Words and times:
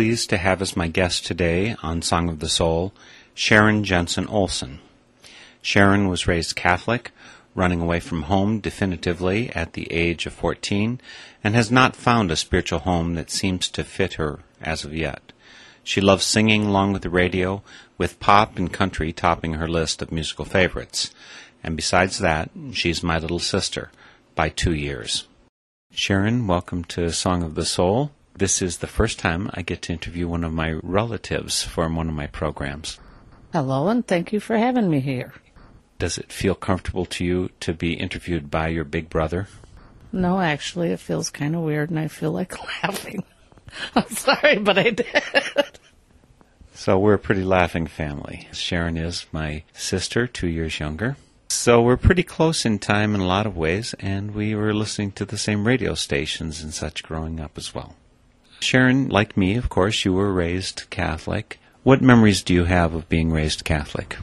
pleased 0.00 0.30
to 0.30 0.38
have 0.38 0.62
as 0.62 0.78
my 0.78 0.88
guest 0.88 1.26
today 1.26 1.76
on 1.82 2.00
Song 2.00 2.30
of 2.30 2.38
the 2.38 2.48
Soul 2.48 2.90
Sharon 3.34 3.84
Jensen 3.84 4.26
Olson. 4.28 4.78
Sharon 5.60 6.08
was 6.08 6.26
raised 6.26 6.56
Catholic, 6.56 7.10
running 7.54 7.82
away 7.82 8.00
from 8.00 8.22
home 8.22 8.60
definitively 8.60 9.50
at 9.50 9.74
the 9.74 9.92
age 9.92 10.24
of 10.24 10.32
14, 10.32 11.02
and 11.44 11.54
has 11.54 11.70
not 11.70 11.94
found 11.94 12.30
a 12.30 12.36
spiritual 12.36 12.78
home 12.78 13.14
that 13.16 13.30
seems 13.30 13.68
to 13.68 13.84
fit 13.84 14.14
her 14.14 14.38
as 14.62 14.86
of 14.86 14.94
yet. 14.94 15.34
She 15.84 16.00
loves 16.00 16.24
singing 16.24 16.64
along 16.64 16.94
with 16.94 17.02
the 17.02 17.10
radio, 17.10 17.62
with 17.98 18.20
pop 18.20 18.56
and 18.56 18.72
country 18.72 19.12
topping 19.12 19.52
her 19.52 19.68
list 19.68 20.00
of 20.00 20.10
musical 20.10 20.46
favorites. 20.46 21.10
And 21.62 21.76
besides 21.76 22.20
that, 22.20 22.48
she's 22.72 23.02
my 23.02 23.18
little 23.18 23.38
sister 23.38 23.90
by 24.34 24.48
two 24.48 24.72
years. 24.72 25.28
Sharon, 25.92 26.46
welcome 26.46 26.84
to 26.84 27.12
Song 27.12 27.42
of 27.42 27.54
the 27.54 27.66
Soul. 27.66 28.12
This 28.34 28.62
is 28.62 28.78
the 28.78 28.86
first 28.86 29.18
time 29.18 29.50
I 29.54 29.62
get 29.62 29.82
to 29.82 29.92
interview 29.92 30.28
one 30.28 30.44
of 30.44 30.52
my 30.52 30.72
relatives 30.82 31.62
from 31.62 31.96
one 31.96 32.08
of 32.08 32.14
my 32.14 32.26
programs. 32.26 32.98
Hello, 33.52 33.88
and 33.88 34.06
thank 34.06 34.32
you 34.32 34.40
for 34.40 34.56
having 34.56 34.88
me 34.88 35.00
here. 35.00 35.32
Does 35.98 36.16
it 36.16 36.32
feel 36.32 36.54
comfortable 36.54 37.04
to 37.06 37.24
you 37.24 37.50
to 37.60 37.74
be 37.74 37.94
interviewed 37.94 38.50
by 38.50 38.68
your 38.68 38.84
big 38.84 39.10
brother? 39.10 39.48
No, 40.12 40.40
actually, 40.40 40.90
it 40.90 41.00
feels 41.00 41.30
kind 41.30 41.54
of 41.54 41.62
weird, 41.62 41.90
and 41.90 41.98
I 41.98 42.08
feel 42.08 42.32
like 42.32 42.56
laughing. 42.82 43.24
I'm 43.94 44.08
sorry, 44.08 44.58
but 44.58 44.78
I 44.78 44.90
did. 44.90 45.06
So 46.72 46.98
we're 46.98 47.12
a 47.12 47.18
pretty 47.18 47.44
laughing 47.44 47.86
family. 47.86 48.48
Sharon 48.52 48.96
is 48.96 49.26
my 49.32 49.64
sister, 49.74 50.26
two 50.26 50.48
years 50.48 50.80
younger. 50.80 51.18
So 51.50 51.82
we're 51.82 51.98
pretty 51.98 52.22
close 52.22 52.64
in 52.64 52.78
time 52.78 53.14
in 53.14 53.20
a 53.20 53.26
lot 53.26 53.44
of 53.44 53.54
ways, 53.54 53.94
and 54.00 54.34
we 54.34 54.54
were 54.54 54.72
listening 54.72 55.12
to 55.12 55.26
the 55.26 55.36
same 55.36 55.66
radio 55.66 55.94
stations 55.94 56.62
and 56.62 56.72
such 56.72 57.02
growing 57.02 57.38
up 57.38 57.58
as 57.58 57.74
well. 57.74 57.96
Sharon, 58.62 59.08
like 59.08 59.36
me, 59.36 59.56
of 59.56 59.68
course, 59.68 60.04
you 60.04 60.12
were 60.12 60.32
raised 60.32 60.88
Catholic. 60.90 61.58
What 61.82 62.02
memories 62.02 62.42
do 62.42 62.54
you 62.54 62.64
have 62.64 62.94
of 62.94 63.08
being 63.08 63.32
raised 63.32 63.64
Catholic? 63.64 64.16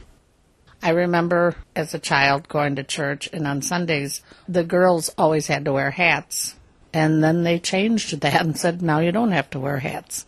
I 0.82 0.90
remember 0.90 1.56
as 1.74 1.92
a 1.92 1.98
child 1.98 2.48
going 2.48 2.76
to 2.76 2.84
church, 2.84 3.28
and 3.32 3.46
on 3.46 3.62
Sundays, 3.62 4.22
the 4.48 4.62
girls 4.62 5.10
always 5.18 5.48
had 5.48 5.64
to 5.64 5.72
wear 5.72 5.90
hats. 5.90 6.54
And 6.92 7.22
then 7.22 7.42
they 7.42 7.58
changed 7.58 8.20
that 8.20 8.40
and 8.40 8.56
said, 8.56 8.80
now 8.80 9.00
you 9.00 9.12
don't 9.12 9.32
have 9.32 9.50
to 9.50 9.60
wear 9.60 9.78
hats. 9.78 10.24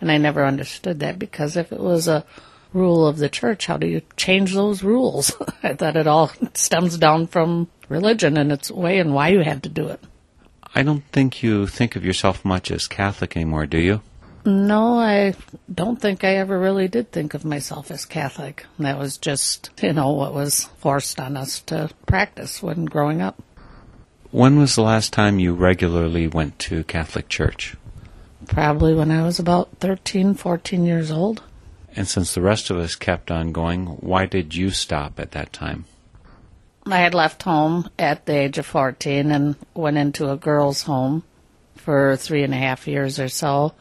And 0.00 0.10
I 0.10 0.18
never 0.18 0.44
understood 0.44 1.00
that 1.00 1.18
because 1.18 1.56
if 1.56 1.72
it 1.72 1.78
was 1.78 2.08
a 2.08 2.24
rule 2.72 3.06
of 3.06 3.18
the 3.18 3.28
church, 3.28 3.66
how 3.66 3.76
do 3.76 3.86
you 3.86 4.02
change 4.16 4.54
those 4.54 4.82
rules? 4.82 5.32
I 5.62 5.74
thought 5.74 5.96
it 5.96 6.08
all 6.08 6.32
stems 6.54 6.98
down 6.98 7.28
from 7.28 7.68
religion 7.88 8.36
and 8.36 8.50
its 8.50 8.70
way 8.70 8.98
and 8.98 9.14
why 9.14 9.28
you 9.28 9.40
had 9.40 9.62
to 9.62 9.68
do 9.68 9.86
it. 9.88 10.00
I 10.74 10.82
don't 10.82 11.04
think 11.12 11.42
you 11.42 11.66
think 11.66 11.96
of 11.96 12.04
yourself 12.04 12.44
much 12.44 12.70
as 12.70 12.88
Catholic 12.88 13.36
anymore, 13.36 13.66
do 13.66 13.78
you? 13.78 14.00
No, 14.44 14.98
I 14.98 15.34
don't 15.72 16.00
think 16.00 16.24
I 16.24 16.36
ever 16.36 16.58
really 16.58 16.88
did 16.88 17.12
think 17.12 17.34
of 17.34 17.44
myself 17.44 17.90
as 17.90 18.04
Catholic. 18.04 18.66
That 18.78 18.98
was 18.98 19.16
just, 19.16 19.70
you 19.80 19.92
know, 19.92 20.10
what 20.12 20.34
was 20.34 20.64
forced 20.78 21.20
on 21.20 21.36
us 21.36 21.60
to 21.62 21.90
practice 22.06 22.62
when 22.62 22.86
growing 22.86 23.20
up. 23.20 23.40
When 24.32 24.58
was 24.58 24.74
the 24.74 24.82
last 24.82 25.12
time 25.12 25.38
you 25.38 25.54
regularly 25.54 26.26
went 26.26 26.58
to 26.60 26.84
Catholic 26.84 27.28
church? 27.28 27.76
Probably 28.46 28.94
when 28.94 29.10
I 29.10 29.22
was 29.22 29.38
about 29.38 29.68
13, 29.78 30.34
14 30.34 30.84
years 30.84 31.10
old. 31.12 31.42
And 31.94 32.08
since 32.08 32.34
the 32.34 32.40
rest 32.40 32.70
of 32.70 32.78
us 32.78 32.96
kept 32.96 33.30
on 33.30 33.52
going, 33.52 33.86
why 33.86 34.26
did 34.26 34.54
you 34.54 34.70
stop 34.70 35.20
at 35.20 35.32
that 35.32 35.52
time? 35.52 35.84
I 36.86 36.98
had 36.98 37.14
left 37.14 37.44
home 37.44 37.88
at 37.98 38.26
the 38.26 38.36
age 38.36 38.58
of 38.58 38.66
14 38.66 39.30
and 39.30 39.56
went 39.74 39.98
into 39.98 40.30
a 40.30 40.36
girls' 40.36 40.82
home 40.82 41.22
for 41.76 42.16
three 42.16 42.42
and 42.42 42.52
a 42.52 42.56
half 42.56 42.88
years 42.88 43.20
or 43.20 43.28
so. 43.28 43.74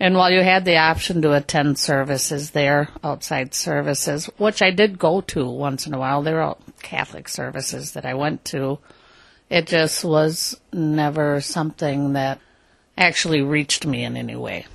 And 0.00 0.16
while 0.16 0.30
you 0.30 0.42
had 0.42 0.64
the 0.64 0.78
option 0.78 1.22
to 1.22 1.34
attend 1.34 1.78
services 1.78 2.50
there, 2.50 2.88
outside 3.04 3.54
services, 3.54 4.26
which 4.38 4.62
I 4.62 4.70
did 4.70 4.98
go 4.98 5.20
to 5.20 5.46
once 5.46 5.86
in 5.86 5.94
a 5.94 5.98
while, 5.98 6.22
they 6.22 6.32
were 6.32 6.40
all 6.40 6.58
Catholic 6.82 7.28
services 7.28 7.92
that 7.92 8.06
I 8.06 8.14
went 8.14 8.44
to, 8.46 8.78
it 9.50 9.66
just 9.66 10.04
was 10.04 10.58
never 10.72 11.40
something 11.40 12.14
that 12.14 12.40
actually 12.96 13.42
reached 13.42 13.86
me 13.86 14.04
in 14.04 14.16
any 14.16 14.36
way. 14.36 14.66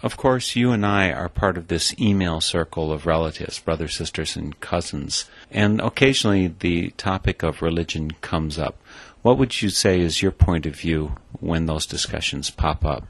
Of 0.00 0.16
course, 0.16 0.54
you 0.54 0.70
and 0.70 0.86
I 0.86 1.10
are 1.10 1.28
part 1.28 1.58
of 1.58 1.66
this 1.66 1.98
email 1.98 2.40
circle 2.40 2.92
of 2.92 3.04
relatives, 3.04 3.58
brothers, 3.58 3.96
sisters, 3.96 4.36
and 4.36 4.58
cousins, 4.60 5.28
and 5.50 5.80
occasionally 5.80 6.54
the 6.60 6.90
topic 6.90 7.42
of 7.42 7.62
religion 7.62 8.12
comes 8.20 8.58
up. 8.58 8.80
What 9.22 9.38
would 9.38 9.60
you 9.60 9.70
say 9.70 10.00
is 10.00 10.22
your 10.22 10.30
point 10.30 10.66
of 10.66 10.76
view 10.76 11.16
when 11.40 11.66
those 11.66 11.84
discussions 11.84 12.48
pop 12.50 12.84
up? 12.84 13.06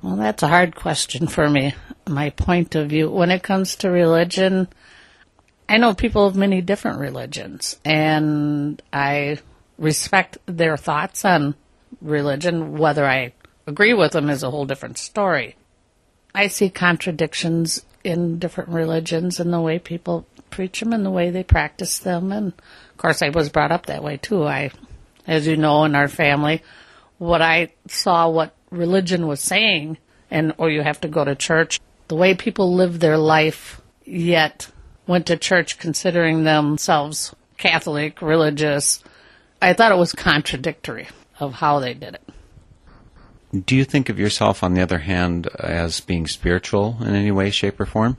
Well, 0.00 0.14
that's 0.14 0.44
a 0.44 0.48
hard 0.48 0.76
question 0.76 1.26
for 1.26 1.50
me. 1.50 1.74
My 2.06 2.30
point 2.30 2.76
of 2.76 2.88
view, 2.88 3.10
when 3.10 3.32
it 3.32 3.42
comes 3.42 3.74
to 3.76 3.90
religion, 3.90 4.68
I 5.68 5.78
know 5.78 5.92
people 5.92 6.26
of 6.26 6.36
many 6.36 6.60
different 6.60 7.00
religions, 7.00 7.80
and 7.84 8.80
I 8.92 9.38
respect 9.76 10.38
their 10.46 10.76
thoughts 10.76 11.24
on 11.24 11.56
religion, 12.00 12.78
whether 12.78 13.04
I 13.04 13.32
agree 13.66 13.92
with 13.92 14.12
them 14.12 14.30
is 14.30 14.44
a 14.44 14.50
whole 14.50 14.66
different 14.66 14.98
story. 14.98 15.56
I 16.34 16.48
see 16.48 16.70
contradictions 16.70 17.84
in 18.04 18.38
different 18.38 18.70
religions 18.70 19.40
and 19.40 19.52
the 19.52 19.60
way 19.60 19.78
people 19.78 20.26
preach 20.50 20.80
them 20.80 20.92
and 20.92 21.04
the 21.04 21.10
way 21.10 21.30
they 21.30 21.42
practice 21.42 21.98
them. 21.98 22.32
And 22.32 22.52
of 22.52 22.96
course, 22.96 23.22
I 23.22 23.30
was 23.30 23.48
brought 23.48 23.72
up 23.72 23.86
that 23.86 24.02
way 24.04 24.16
too. 24.16 24.44
I, 24.44 24.70
as 25.26 25.46
you 25.46 25.56
know, 25.56 25.84
in 25.84 25.94
our 25.94 26.08
family, 26.08 26.62
what 27.18 27.42
I 27.42 27.72
saw 27.86 28.28
what 28.28 28.54
religion 28.70 29.26
was 29.26 29.40
saying, 29.40 29.98
and 30.30 30.54
or 30.58 30.70
you 30.70 30.82
have 30.82 31.00
to 31.02 31.08
go 31.08 31.24
to 31.24 31.34
church, 31.34 31.80
the 32.08 32.16
way 32.16 32.34
people 32.34 32.74
live 32.74 33.00
their 33.00 33.18
life, 33.18 33.80
yet 34.04 34.70
went 35.06 35.26
to 35.26 35.36
church 35.36 35.78
considering 35.78 36.44
themselves 36.44 37.34
Catholic, 37.56 38.22
religious. 38.22 39.02
I 39.60 39.72
thought 39.72 39.92
it 39.92 39.98
was 39.98 40.12
contradictory 40.12 41.08
of 41.40 41.54
how 41.54 41.80
they 41.80 41.94
did 41.94 42.14
it. 42.14 42.27
Do 43.52 43.74
you 43.76 43.84
think 43.84 44.08
of 44.08 44.18
yourself, 44.18 44.62
on 44.62 44.74
the 44.74 44.82
other 44.82 44.98
hand, 44.98 45.46
as 45.58 46.00
being 46.00 46.26
spiritual 46.26 46.98
in 47.00 47.14
any 47.14 47.30
way, 47.30 47.50
shape, 47.50 47.80
or 47.80 47.86
form? 47.86 48.18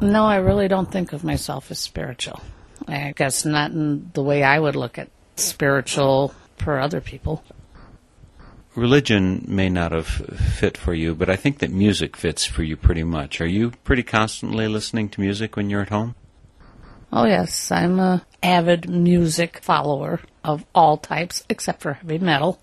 No, 0.00 0.24
I 0.24 0.36
really 0.36 0.68
don't 0.68 0.90
think 0.90 1.12
of 1.12 1.24
myself 1.24 1.70
as 1.70 1.78
spiritual. 1.78 2.40
I 2.86 3.12
guess 3.16 3.44
not 3.44 3.72
in 3.72 4.10
the 4.14 4.22
way 4.22 4.42
I 4.42 4.58
would 4.58 4.76
look 4.76 4.98
at 4.98 5.10
spiritual 5.36 6.34
for 6.56 6.78
other 6.78 7.00
people. 7.00 7.42
Religion 8.74 9.44
may 9.46 9.68
not 9.68 9.92
have 9.92 10.06
fit 10.06 10.76
for 10.76 10.94
you, 10.94 11.14
but 11.14 11.30
I 11.30 11.36
think 11.36 11.58
that 11.58 11.70
music 11.70 12.16
fits 12.16 12.44
for 12.44 12.64
you 12.64 12.76
pretty 12.76 13.04
much. 13.04 13.40
Are 13.40 13.46
you 13.46 13.70
pretty 13.84 14.02
constantly 14.02 14.66
listening 14.66 15.08
to 15.10 15.20
music 15.20 15.56
when 15.56 15.70
you're 15.70 15.82
at 15.82 15.90
home? 15.90 16.16
Oh 17.12 17.24
yes, 17.24 17.70
I'm 17.70 18.00
a 18.00 18.26
avid 18.42 18.88
music 18.88 19.60
follower 19.62 20.20
of 20.42 20.64
all 20.74 20.96
types 20.96 21.44
except 21.48 21.82
for 21.82 21.92
heavy 21.92 22.18
metal. 22.18 22.60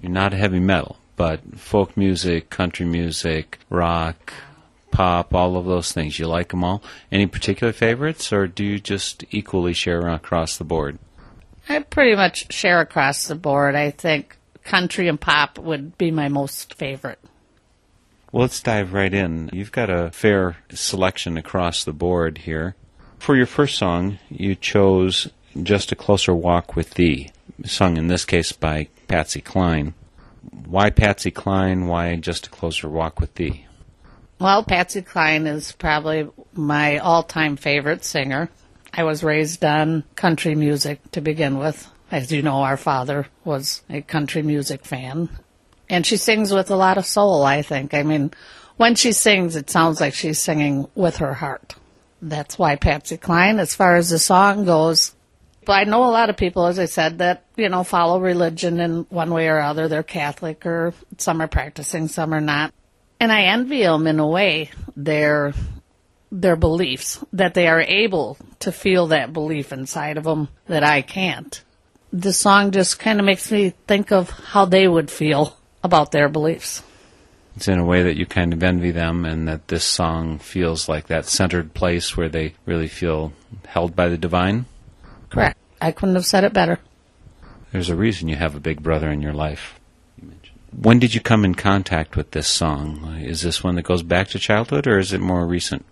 You're 0.00 0.12
not 0.12 0.32
heavy 0.32 0.60
metal, 0.60 0.96
but 1.18 1.58
folk 1.58 1.96
music, 1.96 2.48
country 2.48 2.86
music, 2.86 3.58
rock, 3.68 4.32
pop, 4.92 5.34
all 5.34 5.56
of 5.56 5.66
those 5.66 5.92
things. 5.92 6.18
You 6.18 6.28
like 6.28 6.50
them 6.50 6.64
all? 6.64 6.82
Any 7.12 7.26
particular 7.26 7.72
favorites, 7.72 8.32
or 8.32 8.46
do 8.46 8.64
you 8.64 8.78
just 8.78 9.24
equally 9.32 9.72
share 9.74 10.06
across 10.06 10.56
the 10.56 10.64
board? 10.64 10.98
I 11.68 11.80
pretty 11.80 12.14
much 12.14 12.52
share 12.52 12.80
across 12.80 13.26
the 13.26 13.34
board. 13.34 13.74
I 13.74 13.90
think 13.90 14.38
country 14.62 15.08
and 15.08 15.20
pop 15.20 15.58
would 15.58 15.98
be 15.98 16.10
my 16.12 16.28
most 16.28 16.74
favorite. 16.74 17.18
Well, 18.30 18.42
let's 18.42 18.62
dive 18.62 18.92
right 18.92 19.12
in. 19.12 19.50
You've 19.52 19.72
got 19.72 19.90
a 19.90 20.10
fair 20.12 20.58
selection 20.70 21.36
across 21.36 21.82
the 21.82 21.92
board 21.92 22.38
here. 22.38 22.76
For 23.18 23.36
your 23.36 23.46
first 23.46 23.76
song, 23.76 24.18
you 24.30 24.54
chose 24.54 25.28
Just 25.60 25.90
a 25.90 25.96
Closer 25.96 26.34
Walk 26.34 26.76
with 26.76 26.94
Thee, 26.94 27.30
sung 27.64 27.96
in 27.96 28.06
this 28.06 28.24
case 28.24 28.52
by 28.52 28.86
Patsy 29.08 29.40
Cline. 29.40 29.94
Why 30.66 30.90
Patsy 30.90 31.30
Cline? 31.30 31.86
Why 31.86 32.16
Just 32.16 32.46
a 32.46 32.50
Closer 32.50 32.88
Walk 32.88 33.20
with 33.20 33.34
Thee? 33.34 33.66
Well, 34.40 34.62
Patsy 34.62 35.02
Cline 35.02 35.46
is 35.46 35.72
probably 35.72 36.28
my 36.52 36.98
all 36.98 37.22
time 37.22 37.56
favorite 37.56 38.04
singer. 38.04 38.50
I 38.92 39.04
was 39.04 39.24
raised 39.24 39.64
on 39.64 40.04
country 40.14 40.54
music 40.54 41.00
to 41.12 41.20
begin 41.20 41.58
with. 41.58 41.88
As 42.10 42.32
you 42.32 42.42
know, 42.42 42.62
our 42.62 42.76
father 42.76 43.26
was 43.44 43.82
a 43.90 44.00
country 44.00 44.42
music 44.42 44.84
fan. 44.84 45.28
And 45.90 46.06
she 46.06 46.16
sings 46.16 46.52
with 46.52 46.70
a 46.70 46.76
lot 46.76 46.98
of 46.98 47.06
soul, 47.06 47.44
I 47.44 47.62
think. 47.62 47.94
I 47.94 48.02
mean, 48.02 48.32
when 48.76 48.94
she 48.94 49.12
sings, 49.12 49.56
it 49.56 49.70
sounds 49.70 50.00
like 50.00 50.14
she's 50.14 50.40
singing 50.40 50.88
with 50.94 51.16
her 51.18 51.34
heart. 51.34 51.74
That's 52.22 52.58
why 52.58 52.76
Patsy 52.76 53.16
Cline, 53.16 53.58
as 53.58 53.74
far 53.74 53.96
as 53.96 54.10
the 54.10 54.18
song 54.18 54.64
goes, 54.64 55.14
I 55.72 55.84
know 55.84 56.04
a 56.04 56.10
lot 56.10 56.30
of 56.30 56.36
people, 56.36 56.66
as 56.66 56.78
I 56.78 56.86
said, 56.86 57.18
that, 57.18 57.44
you 57.56 57.68
know, 57.68 57.84
follow 57.84 58.20
religion 58.20 58.80
in 58.80 59.06
one 59.10 59.30
way 59.30 59.48
or 59.48 59.60
other. 59.60 59.88
They're 59.88 60.02
Catholic 60.02 60.64
or 60.66 60.94
some 61.18 61.40
are 61.40 61.48
practicing, 61.48 62.08
some 62.08 62.32
are 62.32 62.40
not. 62.40 62.72
And 63.20 63.32
I 63.32 63.42
envy 63.42 63.82
them 63.82 64.06
in 64.06 64.20
a 64.20 64.26
way, 64.26 64.70
their, 64.96 65.52
their 66.30 66.56
beliefs, 66.56 67.22
that 67.32 67.54
they 67.54 67.66
are 67.66 67.82
able 67.82 68.38
to 68.60 68.72
feel 68.72 69.08
that 69.08 69.32
belief 69.32 69.72
inside 69.72 70.16
of 70.16 70.24
them 70.24 70.48
that 70.66 70.84
I 70.84 71.02
can't. 71.02 71.62
The 72.12 72.32
song 72.32 72.70
just 72.70 72.98
kind 72.98 73.18
of 73.18 73.26
makes 73.26 73.50
me 73.50 73.74
think 73.86 74.12
of 74.12 74.30
how 74.30 74.64
they 74.64 74.86
would 74.86 75.10
feel 75.10 75.56
about 75.82 76.12
their 76.12 76.28
beliefs. 76.28 76.82
It's 77.56 77.66
in 77.66 77.80
a 77.80 77.84
way 77.84 78.04
that 78.04 78.16
you 78.16 78.24
kind 78.24 78.52
of 78.52 78.62
envy 78.62 78.92
them, 78.92 79.24
and 79.24 79.48
that 79.48 79.66
this 79.66 79.84
song 79.84 80.38
feels 80.38 80.88
like 80.88 81.08
that 81.08 81.26
centered 81.26 81.74
place 81.74 82.16
where 82.16 82.28
they 82.28 82.54
really 82.66 82.86
feel 82.86 83.32
held 83.66 83.96
by 83.96 84.08
the 84.08 84.16
divine. 84.16 84.66
Correct. 85.30 85.58
I 85.80 85.92
couldn't 85.92 86.14
have 86.14 86.26
said 86.26 86.44
it 86.44 86.52
better. 86.52 86.78
There's 87.72 87.90
a 87.90 87.96
reason 87.96 88.28
you 88.28 88.36
have 88.36 88.54
a 88.54 88.60
big 88.60 88.82
brother 88.82 89.10
in 89.10 89.22
your 89.22 89.34
life. 89.34 89.78
When 90.76 90.98
did 90.98 91.14
you 91.14 91.20
come 91.20 91.44
in 91.44 91.54
contact 91.54 92.16
with 92.16 92.30
this 92.32 92.48
song? 92.48 93.18
Is 93.20 93.42
this 93.42 93.62
one 93.64 93.76
that 93.76 93.82
goes 93.82 94.02
back 94.02 94.28
to 94.28 94.38
childhood, 94.38 94.86
or 94.86 94.98
is 94.98 95.12
it 95.12 95.20
more 95.20 95.46
recent? 95.46 95.84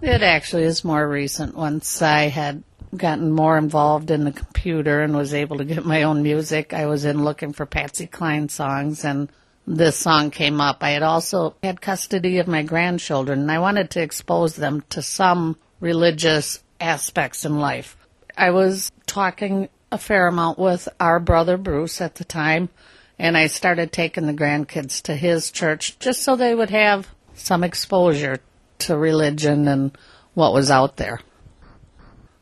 It 0.00 0.22
actually 0.22 0.64
is 0.64 0.84
more 0.84 1.06
recent. 1.06 1.54
Once 1.54 2.02
I 2.02 2.22
had 2.28 2.62
gotten 2.96 3.30
more 3.30 3.56
involved 3.56 4.10
in 4.10 4.24
the 4.24 4.32
computer 4.32 5.00
and 5.00 5.16
was 5.16 5.32
able 5.32 5.58
to 5.58 5.64
get 5.64 5.84
my 5.84 6.02
own 6.02 6.22
music, 6.22 6.74
I 6.74 6.86
was 6.86 7.04
in 7.04 7.24
looking 7.24 7.52
for 7.52 7.66
Patsy 7.66 8.06
Cline 8.06 8.48
songs 8.48 9.04
and 9.04 9.30
this 9.66 9.96
song 9.96 10.30
came 10.30 10.60
up. 10.60 10.82
I 10.82 10.90
had 10.90 11.02
also 11.02 11.54
had 11.62 11.80
custody 11.80 12.38
of 12.38 12.48
my 12.48 12.62
grandchildren 12.62 13.40
and 13.40 13.52
I 13.52 13.60
wanted 13.60 13.90
to 13.90 14.02
expose 14.02 14.56
them 14.56 14.82
to 14.90 15.02
some 15.02 15.56
religious 15.80 16.62
aspects 16.80 17.44
in 17.44 17.58
life. 17.58 17.96
I 18.36 18.50
was 18.50 18.90
talking 19.06 19.68
a 19.90 19.98
fair 19.98 20.26
amount 20.26 20.58
with 20.58 20.88
our 20.98 21.20
brother 21.20 21.56
Bruce 21.56 22.00
at 22.00 22.16
the 22.16 22.24
time 22.24 22.70
and 23.18 23.36
I 23.36 23.46
started 23.46 23.92
taking 23.92 24.26
the 24.26 24.32
grandkids 24.32 25.02
to 25.02 25.14
his 25.14 25.50
church 25.50 25.98
just 25.98 26.22
so 26.22 26.34
they 26.34 26.54
would 26.54 26.70
have 26.70 27.08
some 27.34 27.62
exposure 27.62 28.40
to 28.80 28.96
religion 28.96 29.68
and 29.68 29.96
what 30.34 30.52
was 30.52 30.70
out 30.70 30.96
there. 30.96 31.20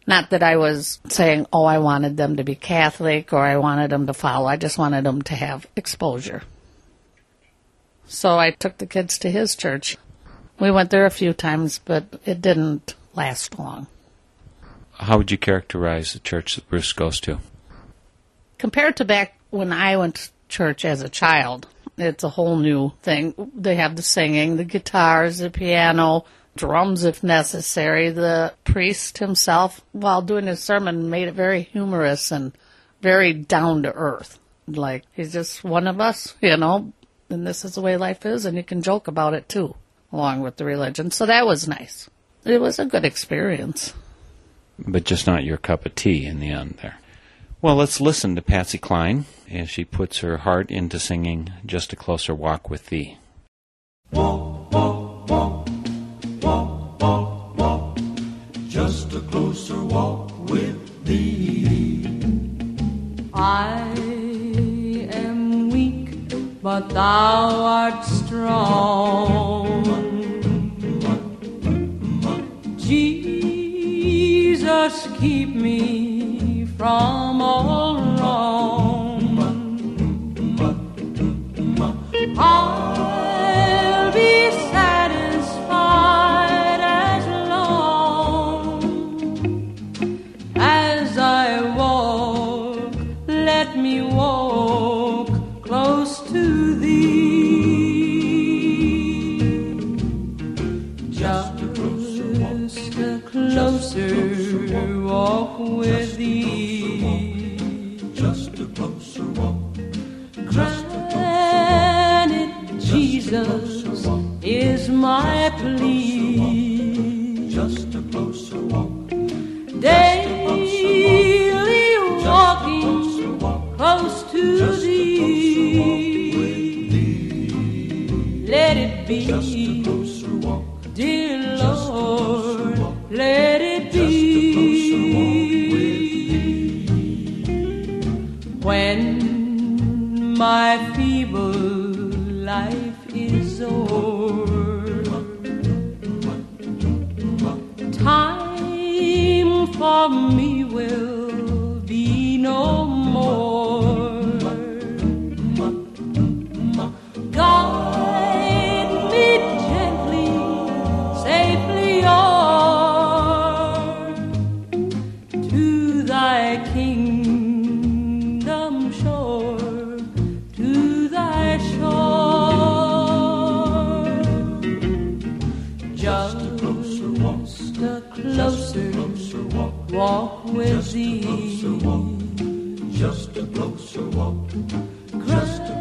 Not 0.07 0.31
that 0.31 0.43
I 0.43 0.57
was 0.57 1.01
saying, 1.09 1.47
oh, 1.53 1.65
I 1.65 1.79
wanted 1.79 2.17
them 2.17 2.37
to 2.37 2.45
be 2.45 2.55
Catholic 2.55 3.33
or 3.33 3.41
I 3.41 3.59
wanted 3.59 3.91
them 3.91 4.07
to 4.07 4.15
follow. 4.15 4.47
I 4.47 4.57
just 4.57 4.79
wanted 4.79 5.05
them 5.05 5.23
to 5.23 5.35
have 5.35 5.67
exposure. 5.77 6.43
So 8.07 8.39
I 8.39 8.51
took 8.51 8.79
the 8.79 8.87
kids 8.87 9.19
to 9.19 9.31
his 9.31 9.55
church. 9.55 9.97
We 10.59 10.71
went 10.71 10.91
there 10.91 11.07
a 11.07 11.11
few 11.11 11.33
times, 11.33 11.79
but 11.79 12.07
it 12.25 12.41
didn't 12.41 12.95
last 13.15 13.59
long. 13.59 13.87
How 15.01 15.17
would 15.17 15.31
you 15.31 15.39
characterize 15.39 16.13
the 16.13 16.19
church 16.19 16.57
that 16.57 16.69
Bruce 16.69 16.93
goes 16.93 17.21
to? 17.21 17.39
Compared 18.59 18.97
to 18.99 19.05
back 19.07 19.39
when 19.49 19.73
I 19.73 19.97
went 19.97 20.17
to 20.17 20.31
church 20.49 20.85
as 20.85 21.01
a 21.01 21.09
child, 21.09 21.67
it's 21.97 22.23
a 22.23 22.29
whole 22.29 22.59
new 22.59 22.93
thing. 23.01 23.35
They 23.55 23.77
have 23.77 23.97
the 23.97 24.03
singing, 24.03 24.57
the 24.59 24.65
guitars, 24.65 25.39
the 25.39 25.49
piano, 25.49 26.27
drums 26.55 27.05
if 27.05 27.23
necessary. 27.23 28.11
The 28.11 28.53
priest 28.65 29.17
himself, 29.17 29.81
while 29.93 30.21
doing 30.21 30.47
his 30.47 30.61
sermon, 30.61 31.09
made 31.09 31.29
it 31.29 31.35
very 31.35 31.63
humorous 31.63 32.31
and 32.31 32.53
very 33.01 33.33
down 33.33 33.85
to 33.85 33.93
earth. 33.95 34.39
Like 34.67 35.05
he's 35.13 35.33
just 35.33 35.65
one 35.65 35.87
of 35.87 35.99
us, 35.99 36.35
you 36.43 36.59
know, 36.59 36.93
and 37.31 37.47
this 37.47 37.65
is 37.65 37.75
the 37.75 37.81
way 37.81 37.97
life 37.97 38.27
is, 38.27 38.45
and 38.45 38.55
you 38.55 38.63
can 38.63 38.83
joke 38.83 39.09
about 39.09 39.33
it 39.33 39.49
too, 39.49 39.75
along 40.13 40.43
with 40.43 40.57
the 40.57 40.67
religion. 40.67 41.11
So 41.11 41.25
that 41.25 41.47
was 41.47 41.67
nice. 41.67 42.11
It 42.45 42.61
was 42.61 42.79
a 42.79 42.85
good 42.85 43.07
experience. 43.07 43.95
But 44.87 45.05
just 45.05 45.27
not 45.27 45.45
your 45.45 45.57
cup 45.57 45.87
of 45.87 45.95
tea 45.95 46.27
in 46.27 46.41
the 46.41 46.51
end 46.51 46.79
there. 46.83 46.99
Well, 47.63 47.77
let's 47.77 48.01
listen 48.01 48.35
to 48.37 48.43
Patsy 48.43 48.79
Cline 48.79 49.27
as 49.51 49.69
she 49.69 49.85
puts 49.85 50.19
her 50.21 50.39
heart 50.39 50.71
into 50.71 50.99
singing 50.99 51.53
Just 51.67 51.93
a 51.93 51.97
Closer 51.97 52.35
Walk 52.35 52.71
with 52.71 52.87
Thee. 52.87 53.19
Walk, 54.13 54.73
walk, 54.73 55.29
walk, 55.31 55.69
walk, 56.43 57.01
walk, 57.01 57.57
walk, 57.57 57.99
just 58.69 59.13
a 59.15 59.21
closer 59.21 59.85
walk 59.85 60.33
with 60.49 61.05
thee. 61.05 62.05
I 63.33 63.83
am 65.13 65.71
weak, 65.71 66.61
but 66.61 66.89
thou 66.89 67.63
art 67.63 68.05
strong. 68.05 69.85
Jesus, 72.79 73.40
keep 75.21 75.55
me 75.55 76.67
from 76.77 77.41
all 77.43 77.97
wrong. 77.97 78.60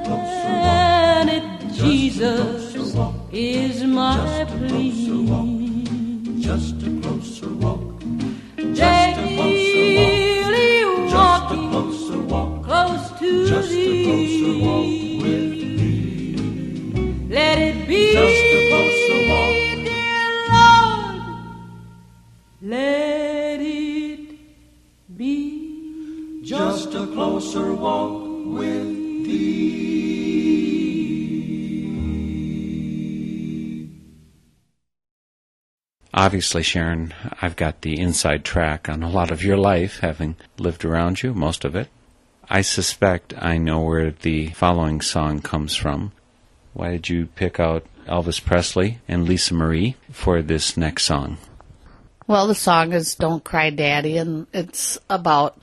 Granted, 0.09 1.43
Jesus 1.71 2.75
is 3.31 3.83
my 3.83 4.45
plea. 4.49 5.08
Obviously, 36.29 36.61
Sharon, 36.61 37.11
I've 37.41 37.55
got 37.55 37.81
the 37.81 37.99
inside 37.99 38.45
track 38.45 38.87
on 38.87 39.01
a 39.01 39.09
lot 39.09 39.31
of 39.31 39.43
your 39.43 39.57
life, 39.57 40.01
having 40.01 40.35
lived 40.59 40.85
around 40.85 41.23
you, 41.23 41.33
most 41.33 41.65
of 41.65 41.75
it. 41.75 41.87
I 42.47 42.61
suspect 42.61 43.33
I 43.35 43.57
know 43.57 43.79
where 43.79 44.11
the 44.11 44.49
following 44.49 45.01
song 45.01 45.39
comes 45.39 45.73
from. 45.73 46.11
Why 46.73 46.91
did 46.91 47.09
you 47.09 47.25
pick 47.25 47.59
out 47.59 47.83
Elvis 48.05 48.45
Presley 48.45 48.99
and 49.07 49.27
Lisa 49.27 49.55
Marie 49.55 49.95
for 50.11 50.43
this 50.43 50.77
next 50.77 51.05
song? 51.05 51.39
Well, 52.27 52.45
the 52.45 52.53
song 52.53 52.93
is 52.93 53.15
Don't 53.15 53.43
Cry 53.43 53.71
Daddy, 53.71 54.17
and 54.17 54.45
it's 54.53 54.99
about 55.09 55.59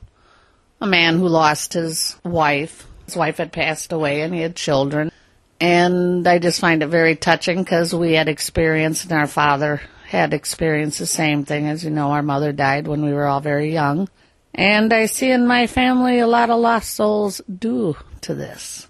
a 0.80 0.86
man 0.88 1.20
who 1.20 1.28
lost 1.28 1.74
his 1.74 2.16
wife. 2.24 2.88
His 3.04 3.14
wife 3.14 3.36
had 3.36 3.52
passed 3.52 3.92
away 3.92 4.22
and 4.22 4.34
he 4.34 4.40
had 4.40 4.56
children. 4.56 5.12
And 5.60 6.26
I 6.26 6.40
just 6.40 6.60
find 6.60 6.82
it 6.82 6.88
very 6.88 7.14
touching 7.14 7.62
because 7.62 7.94
we 7.94 8.14
had 8.14 8.28
experienced, 8.28 9.04
and 9.04 9.12
our 9.12 9.28
father 9.28 9.80
had 10.06 10.32
experienced 10.32 11.00
the 11.00 11.06
same 11.06 11.44
thing. 11.44 11.66
As 11.66 11.82
you 11.82 11.90
know, 11.90 12.12
our 12.12 12.22
mother 12.22 12.52
died 12.52 12.86
when 12.86 13.04
we 13.04 13.12
were 13.12 13.26
all 13.26 13.40
very 13.40 13.72
young. 13.72 14.08
And 14.54 14.92
I 14.92 15.06
see 15.06 15.30
in 15.30 15.46
my 15.46 15.66
family 15.66 16.20
a 16.20 16.26
lot 16.26 16.48
of 16.48 16.60
lost 16.60 16.94
souls 16.94 17.40
due 17.46 17.96
to 18.22 18.34
this, 18.34 18.86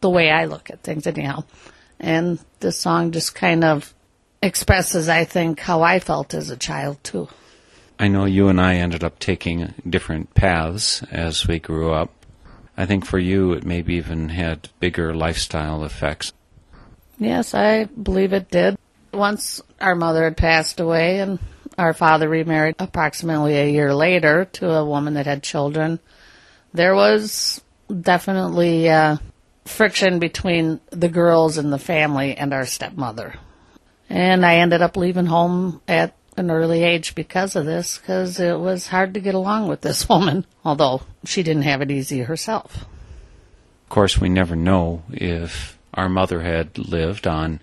the 0.00 0.10
way 0.10 0.30
I 0.30 0.44
look 0.44 0.70
at 0.70 0.82
things, 0.82 1.06
anyhow. 1.06 1.44
And 1.98 2.38
this 2.60 2.78
song 2.78 3.10
just 3.10 3.34
kind 3.34 3.64
of 3.64 3.92
expresses, 4.42 5.08
I 5.08 5.24
think, 5.24 5.60
how 5.60 5.82
I 5.82 5.98
felt 5.98 6.34
as 6.34 6.50
a 6.50 6.56
child, 6.56 7.02
too. 7.02 7.28
I 7.98 8.08
know 8.08 8.24
you 8.24 8.48
and 8.48 8.60
I 8.60 8.76
ended 8.76 9.02
up 9.02 9.18
taking 9.18 9.74
different 9.88 10.34
paths 10.34 11.02
as 11.10 11.46
we 11.46 11.58
grew 11.58 11.92
up. 11.92 12.10
I 12.76 12.86
think 12.86 13.04
for 13.04 13.18
you, 13.18 13.52
it 13.52 13.64
maybe 13.64 13.94
even 13.94 14.28
had 14.28 14.68
bigger 14.78 15.14
lifestyle 15.14 15.84
effects. 15.84 16.32
Yes, 17.18 17.52
I 17.52 17.84
believe 17.84 18.32
it 18.32 18.50
did. 18.50 18.78
Once 19.12 19.60
our 19.80 19.94
mother 19.94 20.24
had 20.24 20.36
passed 20.36 20.80
away 20.80 21.18
and 21.18 21.38
our 21.78 21.92
father 21.92 22.28
remarried 22.28 22.76
approximately 22.78 23.56
a 23.56 23.70
year 23.70 23.94
later 23.94 24.44
to 24.44 24.70
a 24.70 24.84
woman 24.84 25.14
that 25.14 25.26
had 25.26 25.42
children, 25.42 25.98
there 26.72 26.94
was 26.94 27.60
definitely 27.88 28.88
uh, 28.88 29.16
friction 29.64 30.18
between 30.18 30.80
the 30.90 31.08
girls 31.08 31.58
in 31.58 31.70
the 31.70 31.78
family 31.78 32.36
and 32.36 32.52
our 32.52 32.66
stepmother. 32.66 33.34
And 34.08 34.44
I 34.44 34.56
ended 34.56 34.82
up 34.82 34.96
leaving 34.96 35.26
home 35.26 35.80
at 35.86 36.14
an 36.36 36.50
early 36.50 36.82
age 36.82 37.14
because 37.14 37.56
of 37.56 37.66
this, 37.66 37.98
because 37.98 38.40
it 38.40 38.58
was 38.58 38.88
hard 38.88 39.14
to 39.14 39.20
get 39.20 39.34
along 39.34 39.68
with 39.68 39.80
this 39.80 40.08
woman, 40.08 40.44
although 40.64 41.02
she 41.24 41.42
didn't 41.42 41.62
have 41.62 41.82
it 41.82 41.90
easy 41.90 42.20
herself. 42.20 42.84
Of 43.84 43.88
course, 43.88 44.20
we 44.20 44.28
never 44.28 44.56
know 44.56 45.02
if 45.10 45.78
our 45.94 46.08
mother 46.08 46.42
had 46.42 46.78
lived 46.78 47.26
on, 47.26 47.60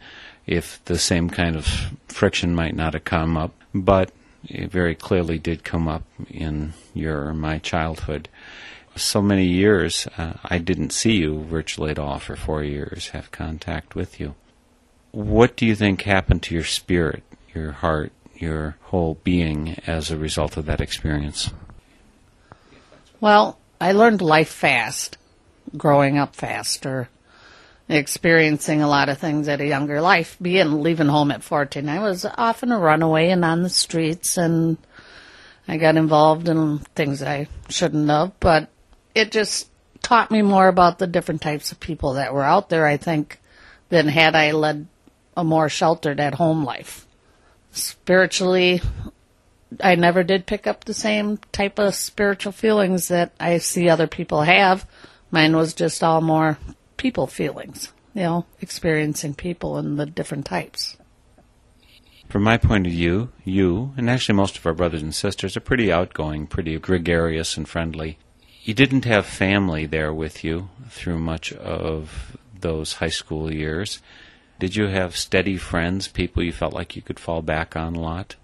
if 0.47 0.83
the 0.85 0.97
same 0.97 1.29
kind 1.29 1.55
of 1.55 1.67
friction 2.07 2.55
might 2.55 2.75
not 2.75 2.93
have 2.93 3.03
come 3.03 3.37
up, 3.37 3.53
but 3.75 4.11
it 4.45 4.71
very 4.71 4.95
clearly 4.95 5.37
did 5.37 5.63
come 5.63 5.87
up 5.87 6.03
in 6.29 6.73
your 6.93 7.33
my 7.33 7.59
childhood. 7.59 8.29
So 8.95 9.21
many 9.21 9.45
years, 9.45 10.07
uh, 10.17 10.33
I 10.45 10.57
didn't 10.57 10.91
see 10.91 11.17
you 11.17 11.43
virtually 11.43 11.91
at 11.91 11.99
all 11.99 12.17
for 12.17 12.35
four 12.35 12.63
years, 12.63 13.09
have 13.09 13.29
contact 13.29 13.93
with 13.93 14.19
you. 14.19 14.33
What 15.11 15.55
do 15.55 15.65
you 15.65 15.75
think 15.75 16.01
happened 16.01 16.41
to 16.43 16.55
your 16.55 16.63
spirit, 16.63 17.23
your 17.53 17.73
heart, 17.73 18.11
your 18.35 18.77
whole 18.83 19.19
being 19.23 19.79
as 19.85 20.09
a 20.09 20.17
result 20.17 20.57
of 20.57 20.65
that 20.65 20.81
experience? 20.81 21.51
Well, 23.19 23.59
I 23.79 23.91
learned 23.91 24.21
life 24.21 24.49
fast, 24.49 25.17
growing 25.75 26.17
up 26.17 26.35
faster, 26.35 27.09
experiencing 27.89 28.81
a 28.81 28.87
lot 28.87 29.09
of 29.09 29.17
things 29.17 29.47
at 29.47 29.61
a 29.61 29.67
younger 29.67 30.01
life. 30.01 30.37
Being 30.41 30.81
leaving 30.81 31.07
home 31.07 31.31
at 31.31 31.43
14, 31.43 31.87
I 31.87 31.99
was 31.99 32.25
often 32.25 32.71
a 32.71 32.79
runaway 32.79 33.29
and 33.29 33.45
on 33.45 33.63
the 33.63 33.69
streets, 33.69 34.37
and 34.37 34.77
I 35.67 35.77
got 35.77 35.95
involved 35.95 36.49
in 36.49 36.79
things 36.95 37.21
I 37.23 37.47
shouldn't 37.69 38.09
have, 38.09 38.37
but 38.39 38.69
it 39.15 39.31
just 39.31 39.69
taught 40.01 40.31
me 40.31 40.41
more 40.41 40.67
about 40.67 40.99
the 40.99 41.07
different 41.07 41.41
types 41.41 41.71
of 41.71 41.79
people 41.79 42.13
that 42.13 42.33
were 42.33 42.43
out 42.43 42.69
there, 42.69 42.85
I 42.85 42.97
think, 42.97 43.39
than 43.89 44.07
had 44.07 44.35
I 44.35 44.51
led 44.51 44.87
a 45.35 45.43
more 45.43 45.69
sheltered 45.69 46.19
at 46.19 46.35
home 46.35 46.63
life. 46.63 47.05
Spiritually, 47.71 48.81
I 49.81 49.95
never 49.95 50.23
did 50.23 50.45
pick 50.45 50.67
up 50.67 50.83
the 50.83 50.93
same 50.93 51.37
type 51.51 51.79
of 51.79 51.95
spiritual 51.95 52.51
feelings 52.51 53.09
that 53.09 53.33
I 53.39 53.57
see 53.57 53.89
other 53.89 54.07
people 54.07 54.41
have. 54.41 54.87
Mine 55.29 55.55
was 55.55 55.73
just 55.73 56.03
all 56.03 56.21
more 56.21 56.57
people 56.97 57.27
feelings, 57.27 57.93
you 58.13 58.23
know, 58.23 58.45
experiencing 58.59 59.33
people 59.33 59.77
and 59.77 59.97
the 59.97 60.05
different 60.05 60.45
types. 60.45 60.97
From 62.29 62.43
my 62.43 62.57
point 62.57 62.85
of 62.85 62.91
view, 62.91 63.29
you, 63.45 63.93
and 63.95 64.09
actually 64.09 64.35
most 64.35 64.57
of 64.57 64.65
our 64.65 64.73
brothers 64.73 65.01
and 65.01 65.15
sisters, 65.15 65.55
are 65.55 65.61
pretty 65.61 65.91
outgoing, 65.91 66.45
pretty 66.45 66.77
gregarious 66.77 67.55
and 67.55 67.67
friendly. 67.67 68.17
You 68.63 68.73
didn't 68.73 69.05
have 69.05 69.25
family 69.25 69.85
there 69.85 70.13
with 70.13 70.43
you 70.43 70.69
through 70.89 71.19
much 71.19 71.53
of 71.53 72.35
those 72.59 72.93
high 72.93 73.07
school 73.07 73.53
years. 73.53 74.01
Did 74.59 74.75
you 74.75 74.87
have 74.87 75.15
steady 75.15 75.55
friends, 75.55 76.09
people 76.09 76.43
you 76.43 76.51
felt 76.51 76.73
like 76.73 76.95
you 76.95 77.01
could 77.01 77.19
fall 77.19 77.41
back 77.41 77.77
on 77.77 77.95
a 77.95 78.01
lot? 78.01 78.35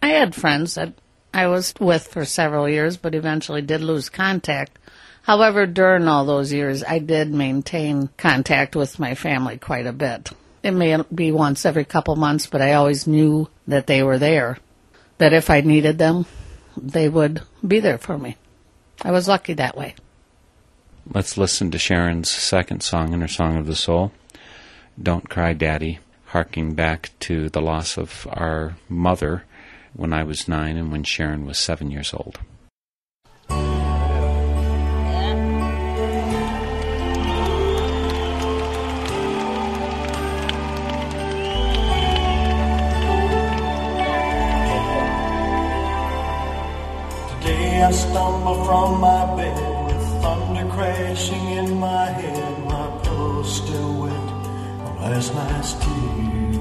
I 0.00 0.08
had 0.08 0.34
friends 0.34 0.76
that 0.76 0.94
I 1.34 1.48
was 1.48 1.74
with 1.78 2.06
for 2.06 2.24
several 2.24 2.66
years, 2.68 2.96
but 2.96 3.14
eventually 3.14 3.60
did 3.60 3.82
lose 3.82 4.08
contact. 4.08 4.78
However, 5.28 5.66
during 5.66 6.08
all 6.08 6.24
those 6.24 6.54
years, 6.54 6.82
I 6.82 7.00
did 7.00 7.34
maintain 7.34 8.08
contact 8.16 8.74
with 8.74 8.98
my 8.98 9.14
family 9.14 9.58
quite 9.58 9.86
a 9.86 9.92
bit. 9.92 10.30
It 10.62 10.70
may 10.70 10.96
be 11.14 11.32
once 11.32 11.66
every 11.66 11.84
couple 11.84 12.16
months, 12.16 12.46
but 12.46 12.62
I 12.62 12.72
always 12.72 13.06
knew 13.06 13.46
that 13.66 13.86
they 13.86 14.02
were 14.02 14.16
there. 14.16 14.56
That 15.18 15.34
if 15.34 15.50
I 15.50 15.60
needed 15.60 15.98
them, 15.98 16.24
they 16.78 17.10
would 17.10 17.42
be 17.66 17.78
there 17.78 17.98
for 17.98 18.16
me. 18.16 18.38
I 19.02 19.10
was 19.10 19.28
lucky 19.28 19.52
that 19.52 19.76
way. 19.76 19.96
Let's 21.12 21.36
listen 21.36 21.70
to 21.72 21.78
Sharon's 21.78 22.30
second 22.30 22.82
song 22.82 23.12
in 23.12 23.20
her 23.20 23.28
Song 23.28 23.58
of 23.58 23.66
the 23.66 23.76
Soul. 23.76 24.12
Don't 25.00 25.28
Cry 25.28 25.52
Daddy, 25.52 25.98
harking 26.28 26.72
back 26.72 27.10
to 27.20 27.50
the 27.50 27.60
loss 27.60 27.98
of 27.98 28.26
our 28.30 28.78
mother 28.88 29.44
when 29.92 30.14
I 30.14 30.22
was 30.22 30.48
nine 30.48 30.78
and 30.78 30.90
when 30.90 31.04
Sharon 31.04 31.44
was 31.44 31.58
seven 31.58 31.90
years 31.90 32.14
old. 32.14 32.38
In 51.36 51.78
my 51.78 52.06
head. 52.06 52.64
My 52.64 52.88
pillow's 53.02 53.56
still 53.56 53.92
wet 54.02 54.28
from 54.78 54.96
last 55.02 55.34
night's 55.34 55.72
tears. 55.74 56.58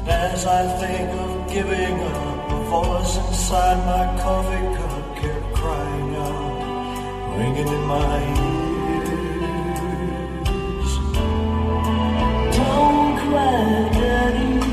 And 0.00 0.08
as 0.08 0.46
I 0.46 0.62
think 0.80 1.10
of 1.20 1.48
giving 1.52 2.00
up, 2.00 2.50
a 2.50 2.54
voice 2.70 3.16
inside 3.16 3.78
my 3.86 4.04
coffee 4.22 4.66
cup 4.76 5.16
kept 5.16 5.54
crying 5.54 6.16
out, 6.16 7.36
ringing 7.38 7.68
in 7.68 7.84
my 7.96 8.18
ears. 8.40 8.98
Don't 12.56 13.16
cry. 13.18 13.88
Daddy, 13.92 14.67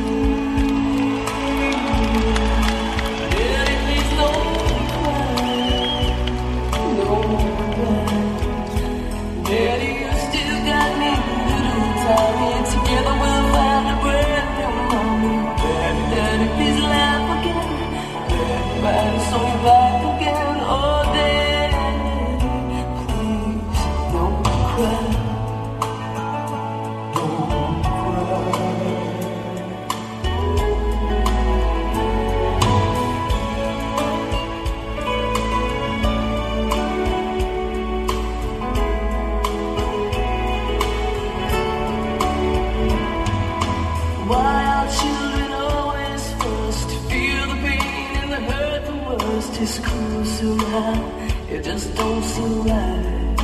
just 51.76 51.94
don't 51.96 52.24
seem 52.24 52.64
right. 52.64 53.36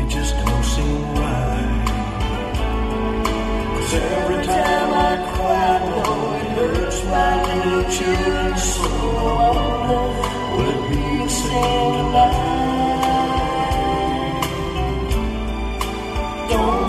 It 0.00 0.08
just 0.08 0.34
don't 0.34 0.64
seem 0.64 1.14
right. 1.14 1.84
Cause 3.74 3.94
every 3.94 4.46
time 4.46 4.90
I 4.94 5.12
cry, 5.28 5.76
I 5.76 6.40
it 6.40 6.48
hurts 6.56 7.00
my 7.04 7.32
little 7.44 7.84
children's 7.96 8.62
soul. 8.62 9.28
I 9.28 9.50
wonder, 9.58 10.04
will 10.56 10.70
it 10.72 10.80
be 10.88 11.02
the 11.22 11.28
same 11.28 11.92
tonight? 11.98 12.44
Don't 16.48 16.83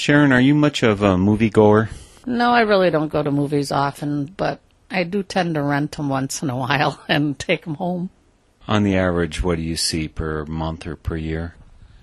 Sharon, 0.00 0.32
are 0.32 0.40
you 0.40 0.54
much 0.54 0.82
of 0.82 1.02
a 1.02 1.16
moviegoer? 1.16 1.90
No, 2.24 2.52
I 2.52 2.62
really 2.62 2.88
don't 2.88 3.10
go 3.10 3.22
to 3.22 3.30
movies 3.30 3.70
often, 3.70 4.24
but 4.24 4.58
I 4.90 5.04
do 5.04 5.22
tend 5.22 5.56
to 5.56 5.62
rent 5.62 5.92
them 5.92 6.08
once 6.08 6.42
in 6.42 6.48
a 6.48 6.56
while 6.56 6.98
and 7.08 7.38
take 7.38 7.64
them 7.64 7.74
home. 7.74 8.08
On 8.66 8.82
the 8.82 8.96
average, 8.96 9.42
what 9.42 9.56
do 9.56 9.62
you 9.62 9.76
see 9.76 10.08
per 10.08 10.46
month 10.46 10.86
or 10.86 10.96
per 10.96 11.16
year? 11.16 11.54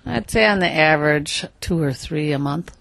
I'd 0.06 0.30
say 0.30 0.46
on 0.46 0.60
the 0.60 0.70
average, 0.70 1.44
two 1.60 1.82
or 1.82 1.92
three 1.92 2.32
a 2.34 2.38
month. 2.38 2.78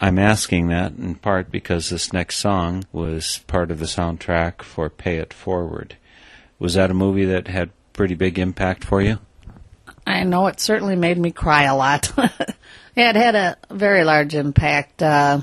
I'm 0.00 0.18
asking 0.18 0.68
that 0.68 0.92
in 0.92 1.16
part 1.16 1.50
because 1.50 1.90
this 1.90 2.10
next 2.10 2.38
song 2.38 2.84
was 2.92 3.40
part 3.46 3.70
of 3.70 3.78
the 3.78 3.84
soundtrack 3.84 4.62
for 4.62 4.88
Pay 4.88 5.18
It 5.18 5.34
Forward. 5.34 5.98
Was 6.58 6.72
that 6.74 6.90
a 6.90 6.94
movie 6.94 7.26
that 7.26 7.48
had 7.48 7.72
pretty 7.92 8.14
big 8.14 8.38
impact 8.38 8.84
for 8.84 9.02
you? 9.02 9.18
I 10.06 10.24
know 10.24 10.46
it 10.46 10.60
certainly 10.60 10.96
made 10.96 11.18
me 11.18 11.30
cry 11.30 11.64
a 11.64 11.76
lot. 11.76 12.10
yeah, 12.96 13.10
it 13.10 13.16
had 13.16 13.34
a 13.34 13.56
very 13.70 14.04
large 14.04 14.34
impact. 14.34 15.02
Uh, 15.02 15.40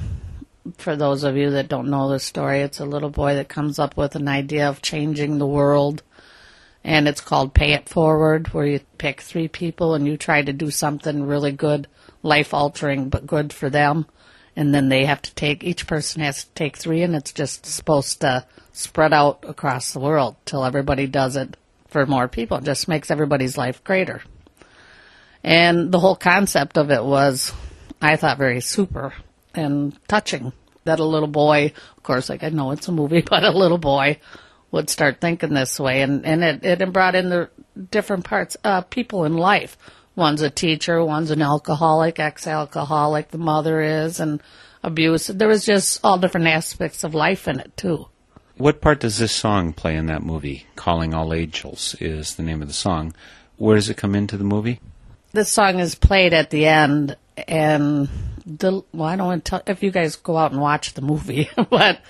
for 0.78 0.96
those 0.96 1.24
of 1.24 1.38
you 1.38 1.52
that 1.52 1.70
don't 1.70 1.90
know 1.90 2.10
the 2.10 2.20
story, 2.20 2.62
it's 2.62 2.80
a 2.80 2.86
little 2.86 3.10
boy 3.10 3.36
that 3.36 3.50
comes 3.50 3.80
up 3.80 3.96
with 3.96 4.16
an 4.16 4.28
idea 4.28 4.68
of 4.68 4.82
changing 4.82 5.38
the 5.38 5.48
world. 5.48 6.04
And 6.84 7.08
it's 7.08 7.22
called 7.22 7.54
Pay 7.54 7.74
It 7.74 7.90
Forward, 7.90 8.54
where 8.54 8.66
you 8.66 8.80
pick 8.98 9.22
three 9.22 9.48
people 9.48 9.94
and 9.94 10.08
you 10.08 10.16
try 10.18 10.42
to 10.42 10.54
do 10.54 10.72
something 10.72 11.24
really 11.24 11.52
good, 11.52 11.88
life 12.24 12.54
altering, 12.54 13.10
but 13.10 13.28
good 13.28 13.52
for 13.52 13.70
them. 13.70 14.06
And 14.56 14.74
then 14.74 14.90
they 14.90 15.06
have 15.06 15.22
to 15.22 15.36
take, 15.36 15.64
each 15.64 15.86
person 15.86 16.22
has 16.22 16.46
to 16.46 16.50
take 16.52 16.78
three, 16.78 17.04
and 17.04 17.16
it's 17.16 17.34
just 17.34 17.66
supposed 17.66 18.22
to 18.22 18.46
spread 18.72 19.14
out 19.14 19.44
across 19.48 19.92
the 19.92 20.00
world 20.00 20.36
till 20.46 20.64
everybody 20.64 21.08
does 21.08 21.36
it 21.36 21.58
for 21.88 22.06
more 22.06 22.28
people. 22.28 22.58
It 22.58 22.64
just 22.64 22.88
makes 22.88 23.12
everybody's 23.12 23.58
life 23.58 23.84
greater. 23.84 24.22
And 25.44 25.92
the 25.92 26.00
whole 26.00 26.16
concept 26.16 26.78
of 26.78 26.92
it 26.92 27.04
was, 27.04 27.54
I 28.02 28.16
thought, 28.16 28.38
very 28.38 28.62
super 28.62 29.14
and 29.54 29.98
touching. 30.08 30.54
That 30.86 31.00
a 31.00 31.06
little 31.06 31.28
boy, 31.28 31.74
of 31.98 32.04
course, 32.04 32.30
like 32.30 32.44
I 32.44 32.50
know 32.50 32.72
it's 32.72 32.88
a 32.88 32.92
movie, 32.92 33.22
but 33.30 33.44
a 33.44 33.52
little 33.52 33.78
boy 33.78 34.20
would 34.72 34.90
start 34.90 35.22
thinking 35.22 35.54
this 35.54 35.80
way, 35.80 36.02
and 36.02 36.26
and 36.26 36.44
it 36.44 36.64
it 36.64 36.94
brought 36.94 37.16
in 37.16 37.30
the 37.30 37.50
different 37.92 38.26
parts, 38.26 38.58
uh, 38.64 38.82
people 38.82 39.26
in 39.26 39.36
life. 39.36 39.78
One's 40.16 40.42
a 40.42 40.50
teacher, 40.50 41.04
one's 41.04 41.30
an 41.30 41.42
alcoholic, 41.42 42.20
ex-alcoholic. 42.20 43.30
The 43.30 43.38
mother 43.38 43.82
is, 43.82 44.20
and 44.20 44.42
abuse. 44.84 45.28
There 45.28 45.48
was 45.48 45.66
just 45.66 46.00
all 46.04 46.18
different 46.18 46.48
aspects 46.48 47.04
of 47.04 47.14
life 47.14 47.48
in 47.48 47.60
it 47.60 47.76
too. 47.78 48.08
What 48.58 48.82
part 48.82 49.02
does 49.02 49.20
this 49.20 49.32
song 49.32 49.74
play 49.74 49.96
in 49.96 50.08
that 50.08 50.24
movie? 50.24 50.66
Calling 50.76 51.14
All 51.14 51.34
Angels 51.34 51.96
is 52.00 52.36
the 52.36 52.44
name 52.44 52.64
of 52.64 52.68
the 52.68 52.74
song. 52.74 53.14
Where 53.58 53.76
does 53.76 53.90
it 53.90 53.98
come 53.98 54.16
into 54.16 54.38
the 54.38 54.44
movie? 54.44 54.80
This 55.38 55.52
song 55.52 55.78
is 55.78 55.94
played 55.94 56.34
at 56.34 56.50
the 56.50 56.66
end, 56.66 57.16
and 57.48 58.10
the 58.48 58.82
well, 58.92 59.08
I 59.08 59.16
don't 59.16 59.28
want 59.28 59.46
to 59.46 59.50
tell 59.52 59.62
if 59.68 59.84
you 59.84 59.92
guys 59.92 60.16
go 60.16 60.36
out 60.36 60.52
and 60.52 60.60
watch 60.60 60.96
the 60.96 61.04
movie, 61.04 61.48
but 61.70 62.02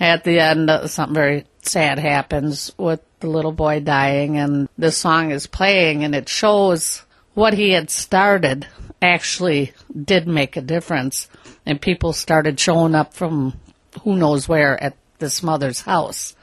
at 0.00 0.24
the 0.24 0.40
end, 0.40 0.68
uh, 0.68 0.88
something 0.88 1.14
very 1.14 1.44
sad 1.62 2.00
happens 2.00 2.72
with 2.76 3.00
the 3.20 3.28
little 3.28 3.52
boy 3.52 3.78
dying, 3.78 4.38
and 4.38 4.68
this 4.76 4.98
song 4.98 5.30
is 5.30 5.46
playing, 5.46 6.02
and 6.02 6.16
it 6.16 6.28
shows 6.28 7.04
what 7.34 7.54
he 7.54 7.70
had 7.70 7.90
started 7.90 8.66
actually 9.00 9.72
did 9.94 10.26
make 10.26 10.56
a 10.56 10.60
difference, 10.60 11.28
and 11.64 11.80
people 11.80 12.12
started 12.12 12.58
showing 12.58 12.96
up 12.96 13.14
from 13.14 13.54
who 14.02 14.16
knows 14.16 14.48
where 14.48 14.82
at 14.82 14.96
this 15.20 15.44
mother's 15.44 15.82
house, 15.82 16.34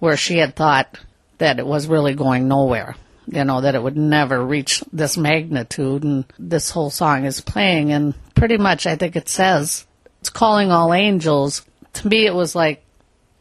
where 0.00 0.16
she 0.16 0.38
had 0.38 0.56
thought 0.56 0.98
that 1.38 1.60
it 1.60 1.66
was 1.66 1.86
really 1.86 2.14
going 2.16 2.48
nowhere. 2.48 2.96
You 3.28 3.44
know, 3.44 3.60
that 3.60 3.74
it 3.74 3.82
would 3.82 3.96
never 3.96 4.44
reach 4.44 4.82
this 4.92 5.16
magnitude 5.16 6.04
and 6.04 6.24
this 6.38 6.70
whole 6.70 6.90
song 6.90 7.24
is 7.24 7.40
playing 7.40 7.92
and 7.92 8.14
pretty 8.34 8.56
much 8.56 8.86
I 8.86 8.96
think 8.96 9.16
it 9.16 9.28
says 9.28 9.86
it's 10.20 10.30
calling 10.30 10.70
all 10.70 10.94
angels. 10.94 11.64
To 11.94 12.08
me 12.08 12.26
it 12.26 12.34
was 12.34 12.54
like 12.54 12.84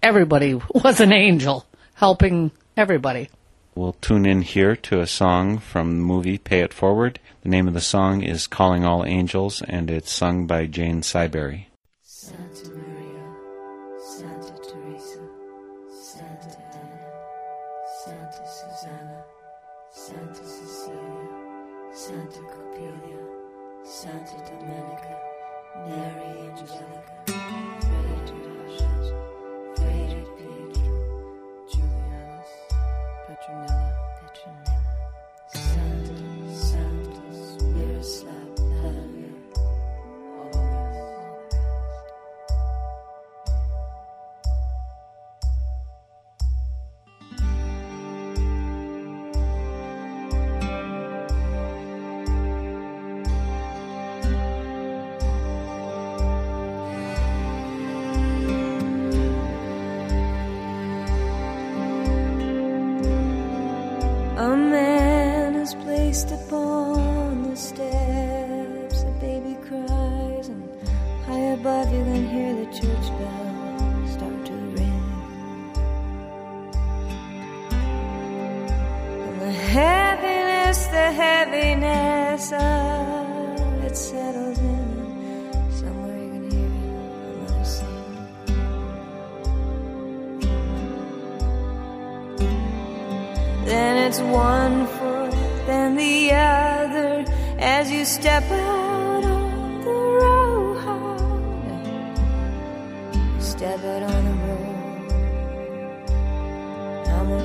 everybody 0.02 0.54
was 0.74 1.00
an 1.00 1.14
angel 1.14 1.66
helping 1.94 2.52
everybody. 2.76 3.30
We'll 3.76 3.94
tune 3.94 4.26
in 4.26 4.42
here 4.42 4.76
to 4.78 5.02
a 5.02 5.08
song 5.08 5.58
from 5.58 5.98
the 5.98 6.04
movie 6.04 6.38
Pay 6.38 6.62
It 6.62 6.74
Forward. 6.74 7.20
The 7.42 7.50
name 7.50 7.68
of 7.68 7.74
the 7.74 7.82
song 7.82 8.24
is 8.24 8.48
Calling 8.48 8.86
All 8.86 9.06
Angels 9.06 9.62
and 9.62 9.92
it's 9.92 10.12
sung 10.12 10.48
by 10.48 10.66
Jane 10.66 11.02
Siberry. 11.02 11.68
Santa 22.06 22.40
Copilia, 22.44 23.18
Santa 23.82 24.36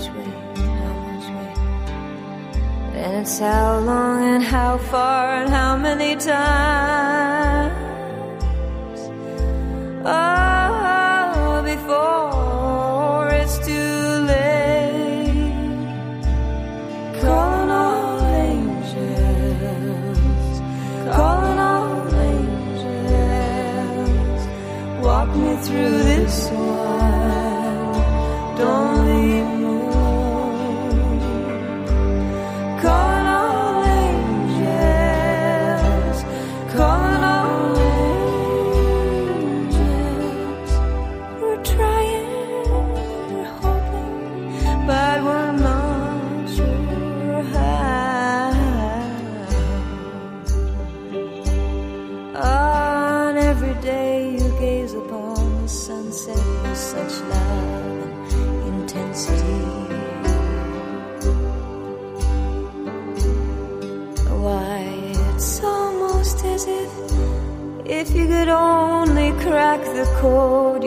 much 0.00 0.16
weight? 0.16 0.56
How 0.56 0.92
much 1.06 1.26
weight? 1.36 2.92
Then 2.92 3.22
it's 3.22 3.38
how 3.38 3.78
long 3.80 4.22
and 4.24 4.42
how 4.42 4.78
far 4.78 5.42
and 5.42 5.50
how 5.50 5.76
many 5.76 6.16
times. 6.16 7.79
Crack 70.20 70.79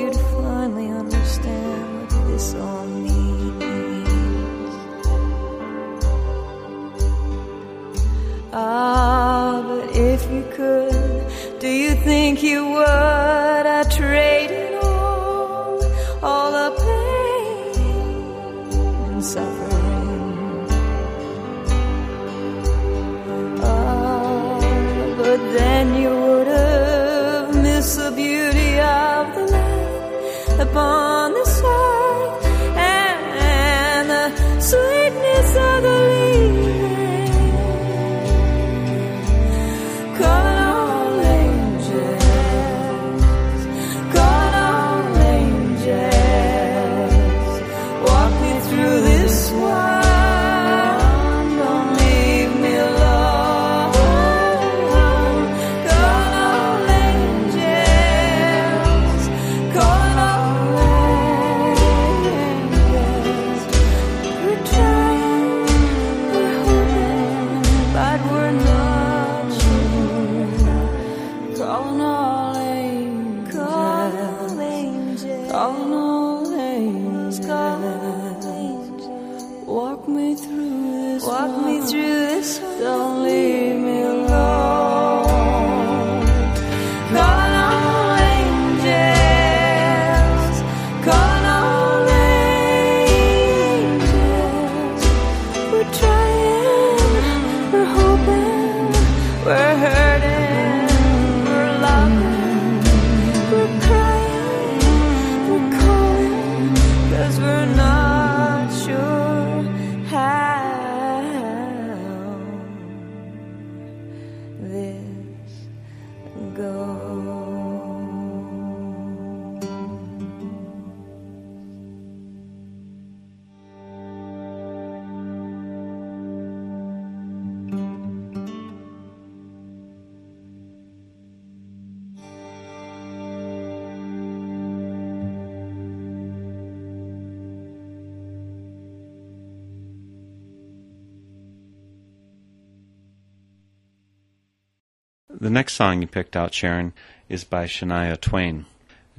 next 145.53 145.73
song 145.73 146.01
you 146.01 146.07
picked 146.07 146.35
out, 146.35 146.53
Sharon, 146.53 146.93
is 147.29 147.43
by 147.43 147.65
Shania 147.65 148.19
Twain. 148.19 148.65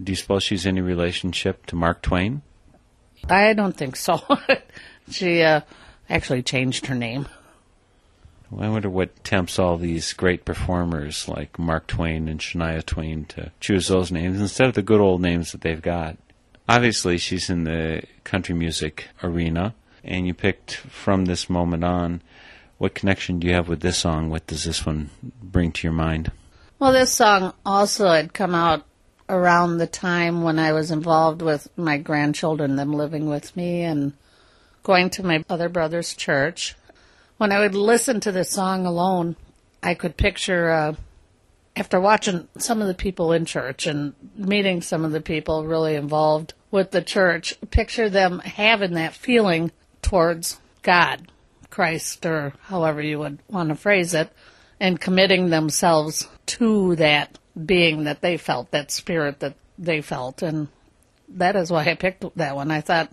Do 0.02 0.12
you 0.12 0.16
suppose 0.16 0.42
she's 0.42 0.66
any 0.66 0.80
relationship 0.80 1.66
to 1.66 1.76
Mark 1.76 2.02
Twain? 2.02 2.42
I 3.28 3.54
don't 3.54 3.76
think 3.76 3.96
so. 3.96 4.20
she 5.10 5.42
uh, 5.42 5.60
actually 6.10 6.42
changed 6.42 6.86
her 6.86 6.94
name. 6.94 7.26
I 8.56 8.68
wonder 8.68 8.90
what 8.90 9.24
tempts 9.24 9.58
all 9.58 9.78
these 9.78 10.12
great 10.12 10.44
performers 10.44 11.28
like 11.28 11.58
Mark 11.58 11.86
Twain 11.86 12.28
and 12.28 12.38
Shania 12.38 12.84
Twain 12.84 13.24
to 13.26 13.50
choose 13.58 13.88
those 13.88 14.12
names 14.12 14.40
instead 14.40 14.68
of 14.68 14.74
the 14.74 14.82
good 14.82 15.00
old 15.00 15.20
names 15.20 15.52
that 15.52 15.62
they've 15.62 15.80
got. 15.80 16.16
Obviously, 16.68 17.18
she's 17.18 17.50
in 17.50 17.64
the 17.64 18.02
country 18.22 18.54
music 18.54 19.08
arena, 19.22 19.74
and 20.02 20.26
you 20.26 20.34
picked 20.34 20.76
from 20.76 21.24
this 21.24 21.50
moment 21.50 21.84
on. 21.84 22.22
What 22.78 22.94
connection 22.94 23.38
do 23.38 23.46
you 23.46 23.54
have 23.54 23.68
with 23.68 23.80
this 23.80 23.98
song? 23.98 24.30
What 24.30 24.46
does 24.46 24.64
this 24.64 24.84
one 24.84 25.10
bring 25.42 25.72
to 25.72 25.86
your 25.86 25.92
mind? 25.92 26.32
Well, 26.78 26.92
this 26.92 27.12
song 27.12 27.54
also 27.64 28.08
had 28.08 28.34
come 28.34 28.54
out 28.54 28.84
around 29.28 29.78
the 29.78 29.86
time 29.86 30.42
when 30.42 30.58
I 30.58 30.72
was 30.72 30.90
involved 30.90 31.40
with 31.40 31.68
my 31.76 31.98
grandchildren, 31.98 32.76
them 32.76 32.92
living 32.92 33.26
with 33.28 33.56
me 33.56 33.82
and 33.82 34.12
going 34.82 35.10
to 35.10 35.22
my 35.24 35.44
other 35.48 35.68
brother's 35.68 36.14
church. 36.14 36.74
When 37.38 37.52
I 37.52 37.60
would 37.60 37.74
listen 37.74 38.20
to 38.20 38.32
this 38.32 38.50
song 38.50 38.86
alone, 38.86 39.36
I 39.82 39.94
could 39.94 40.16
picture, 40.16 40.70
uh, 40.70 40.94
after 41.76 42.00
watching 42.00 42.48
some 42.58 42.80
of 42.82 42.88
the 42.88 42.94
people 42.94 43.32
in 43.32 43.44
church 43.44 43.86
and 43.86 44.14
meeting 44.36 44.82
some 44.82 45.04
of 45.04 45.12
the 45.12 45.20
people 45.20 45.64
really 45.64 45.94
involved 45.94 46.54
with 46.70 46.90
the 46.90 47.02
church, 47.02 47.54
picture 47.70 48.10
them 48.10 48.40
having 48.40 48.92
that 48.94 49.14
feeling 49.14 49.72
towards 50.02 50.60
God, 50.82 51.30
Christ, 51.74 52.24
or 52.24 52.52
however 52.62 53.02
you 53.02 53.18
would 53.18 53.40
want 53.48 53.70
to 53.70 53.74
phrase 53.74 54.14
it, 54.14 54.30
and 54.78 55.00
committing 55.00 55.50
themselves 55.50 56.28
to 56.46 56.94
that 56.94 57.36
being 57.66 58.04
that 58.04 58.20
they 58.20 58.36
felt, 58.36 58.70
that 58.70 58.92
spirit 58.92 59.40
that 59.40 59.56
they 59.76 60.00
felt. 60.00 60.40
And 60.40 60.68
that 61.28 61.56
is 61.56 61.72
why 61.72 61.84
I 61.84 61.94
picked 61.96 62.36
that 62.36 62.54
one. 62.54 62.70
I 62.70 62.80
thought, 62.80 63.10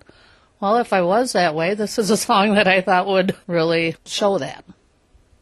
well, 0.59 0.77
if 0.77 0.93
I 0.93 1.01
was 1.01 1.33
that 1.33 1.55
way, 1.55 1.73
this 1.73 1.97
is 1.97 2.11
a 2.11 2.17
song 2.17 2.53
that 2.53 2.67
I 2.67 2.81
thought 2.81 3.07
would 3.07 3.35
really 3.47 3.95
show 4.05 4.37
that. 4.37 4.63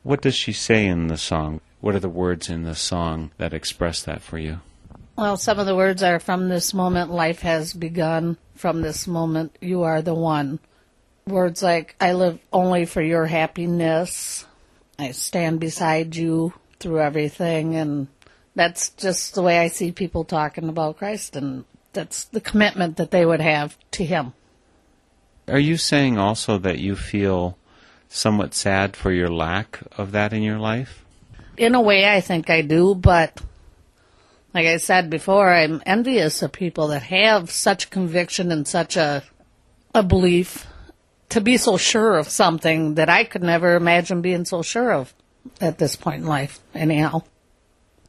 What 0.03 0.21
does 0.21 0.35
she 0.35 0.53
say 0.53 0.87
in 0.87 1.07
the 1.07 1.17
song? 1.17 1.59
What 1.81 1.95
are 1.95 1.99
the 1.99 2.07
words 2.07 2.49
in 2.49 2.63
the 2.63 2.73
song 2.73 3.31
that 3.37 3.53
express 3.53 4.01
that 4.03 4.21
for 4.21 4.37
you? 4.37 4.61
Well, 5.17 5.35
some 5.35 5.59
of 5.59 5.65
the 5.65 5.75
words 5.75 6.03
are 6.03 6.21
from 6.21 6.47
this 6.47 6.73
moment 6.73 7.11
life 7.11 7.41
has 7.41 7.73
begun. 7.73 8.37
From 8.55 8.81
this 8.81 9.07
moment 9.07 9.57
you 9.59 9.83
are 9.83 10.01
the 10.01 10.15
one. 10.15 10.59
Words 11.29 11.61
like 11.61 11.95
I 12.01 12.13
live 12.13 12.39
only 12.51 12.85
for 12.85 13.01
your 13.01 13.27
happiness. 13.27 14.45
I 14.97 15.11
stand 15.11 15.59
beside 15.59 16.15
you 16.15 16.53
through 16.79 17.01
everything 17.01 17.75
and 17.75 18.07
that's 18.55 18.89
just 18.91 19.35
the 19.35 19.43
way 19.43 19.59
I 19.59 19.67
see 19.67 19.91
people 19.91 20.23
talking 20.23 20.69
about 20.69 20.97
Christ 20.97 21.35
and 21.35 21.65
that's 21.93 22.25
the 22.25 22.41
commitment 22.41 22.97
that 22.97 23.11
they 23.11 23.25
would 23.25 23.41
have 23.41 23.77
to 23.91 24.03
him. 24.03 24.33
Are 25.47 25.59
you 25.59 25.77
saying 25.77 26.17
also 26.17 26.57
that 26.57 26.79
you 26.79 26.95
feel 26.95 27.57
somewhat 28.07 28.53
sad 28.55 28.95
for 28.95 29.11
your 29.11 29.29
lack 29.29 29.79
of 29.97 30.11
that 30.13 30.33
in 30.33 30.41
your 30.41 30.59
life? 30.59 31.05
In 31.57 31.75
a 31.75 31.81
way 31.81 32.07
I 32.07 32.21
think 32.21 32.49
I 32.49 32.61
do, 32.61 32.95
but 32.95 33.39
like 34.53 34.65
I 34.65 34.77
said 34.77 35.09
before, 35.09 35.53
I'm 35.53 35.83
envious 35.85 36.41
of 36.41 36.51
people 36.51 36.87
that 36.87 37.03
have 37.03 37.51
such 37.51 37.91
conviction 37.91 38.51
and 38.51 38.67
such 38.67 38.97
a 38.97 39.23
a 39.93 40.03
belief 40.03 40.67
to 41.29 41.41
be 41.41 41.57
so 41.57 41.77
sure 41.77 42.17
of 42.17 42.29
something 42.29 42.95
that 42.95 43.09
I 43.09 43.23
could 43.23 43.43
never 43.43 43.75
imagine 43.75 44.21
being 44.21 44.45
so 44.45 44.61
sure 44.61 44.91
of 44.91 45.13
at 45.61 45.77
this 45.77 45.95
point 45.95 46.21
in 46.21 46.27
life, 46.27 46.59
anyhow. 46.73 47.23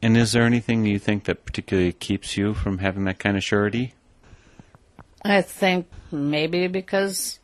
And 0.01 0.17
is 0.17 0.31
there 0.31 0.43
anything 0.43 0.85
you 0.85 0.99
think 0.99 1.25
that 1.25 1.45
particularly 1.45 1.93
keeps 1.93 2.35
you 2.35 2.53
from 2.53 2.79
having 2.79 3.03
that 3.05 3.19
kind 3.19 3.37
of 3.37 3.43
surety? 3.43 3.93
I 5.23 5.43
think 5.43 5.87
maybe 6.11 6.67
because 6.67 7.39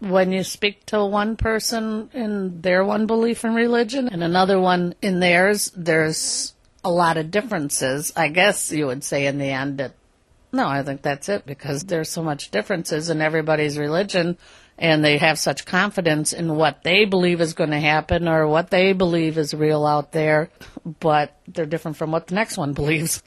when 0.00 0.32
you 0.32 0.44
speak 0.44 0.84
to 0.86 1.04
one 1.04 1.36
person 1.36 2.10
in 2.12 2.60
their 2.60 2.84
one 2.84 3.06
belief 3.06 3.44
in 3.44 3.54
religion 3.54 4.08
and 4.08 4.22
another 4.22 4.60
one 4.60 4.94
in 5.00 5.20
theirs, 5.20 5.72
there's 5.74 6.54
a 6.84 6.90
lot 6.90 7.16
of 7.16 7.30
differences. 7.30 8.12
I 8.16 8.28
guess 8.28 8.70
you 8.70 8.86
would 8.86 9.04
say 9.04 9.26
in 9.26 9.38
the 9.38 9.50
end 9.50 9.78
that 9.78 9.94
no, 10.52 10.66
I 10.66 10.82
think 10.82 11.02
that's 11.02 11.28
it 11.28 11.46
because 11.46 11.84
there's 11.84 12.08
so 12.08 12.22
much 12.22 12.50
differences 12.50 13.08
in 13.08 13.22
everybody's 13.22 13.78
religion 13.78 14.36
and 14.80 15.04
they 15.04 15.18
have 15.18 15.38
such 15.38 15.66
confidence 15.66 16.32
in 16.32 16.56
what 16.56 16.82
they 16.82 17.04
believe 17.04 17.42
is 17.42 17.52
going 17.52 17.70
to 17.70 17.78
happen 17.78 18.26
or 18.26 18.48
what 18.48 18.70
they 18.70 18.94
believe 18.94 19.36
is 19.36 19.52
real 19.52 19.84
out 19.84 20.12
there, 20.12 20.48
but 21.00 21.38
they're 21.46 21.66
different 21.66 21.98
from 21.98 22.10
what 22.10 22.28
the 22.28 22.34
next 22.34 22.56
one 22.56 22.72
believes. 22.72 23.22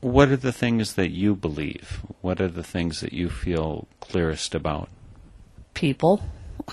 What 0.00 0.30
are 0.30 0.36
the 0.36 0.52
things 0.52 0.94
that 0.94 1.10
you 1.10 1.36
believe? 1.36 2.00
What 2.22 2.40
are 2.40 2.48
the 2.48 2.64
things 2.64 3.00
that 3.00 3.12
you 3.12 3.30
feel 3.30 3.86
clearest 4.00 4.52
about? 4.54 4.88
People 5.74 6.22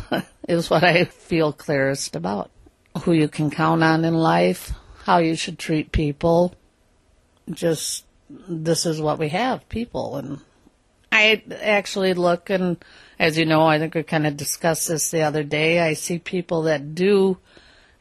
is 0.50 0.68
what 0.68 0.84
I 0.84 1.06
feel 1.06 1.54
clearest 1.54 2.16
about. 2.16 2.50
Who 3.04 3.14
you 3.14 3.28
can 3.28 3.52
count 3.52 3.84
on 3.84 4.04
in 4.04 4.16
life, 4.16 4.72
how 5.04 5.20
you 5.20 5.36
should 5.36 5.60
treat 5.60 5.92
people. 5.92 6.56
Just 7.52 8.06
this 8.30 8.88
is 8.88 9.00
what 9.00 9.20
we 9.20 9.30
have, 9.30 9.68
people. 9.70 10.18
And 10.18 10.40
I 11.12 11.44
actually 11.62 12.16
look 12.16 12.50
and 12.50 12.84
as 13.20 13.38
you 13.38 13.46
know, 13.46 13.66
I 13.66 13.80
think 13.80 13.96
we 13.96 14.04
kind 14.04 14.28
of 14.28 14.38
discussed 14.38 14.88
this 14.88 15.12
the 15.12 15.22
other 15.22 15.44
day. 15.44 15.80
I 15.80 15.94
see 15.94 16.20
people 16.20 16.64
that 16.64 16.96
do, 16.96 17.38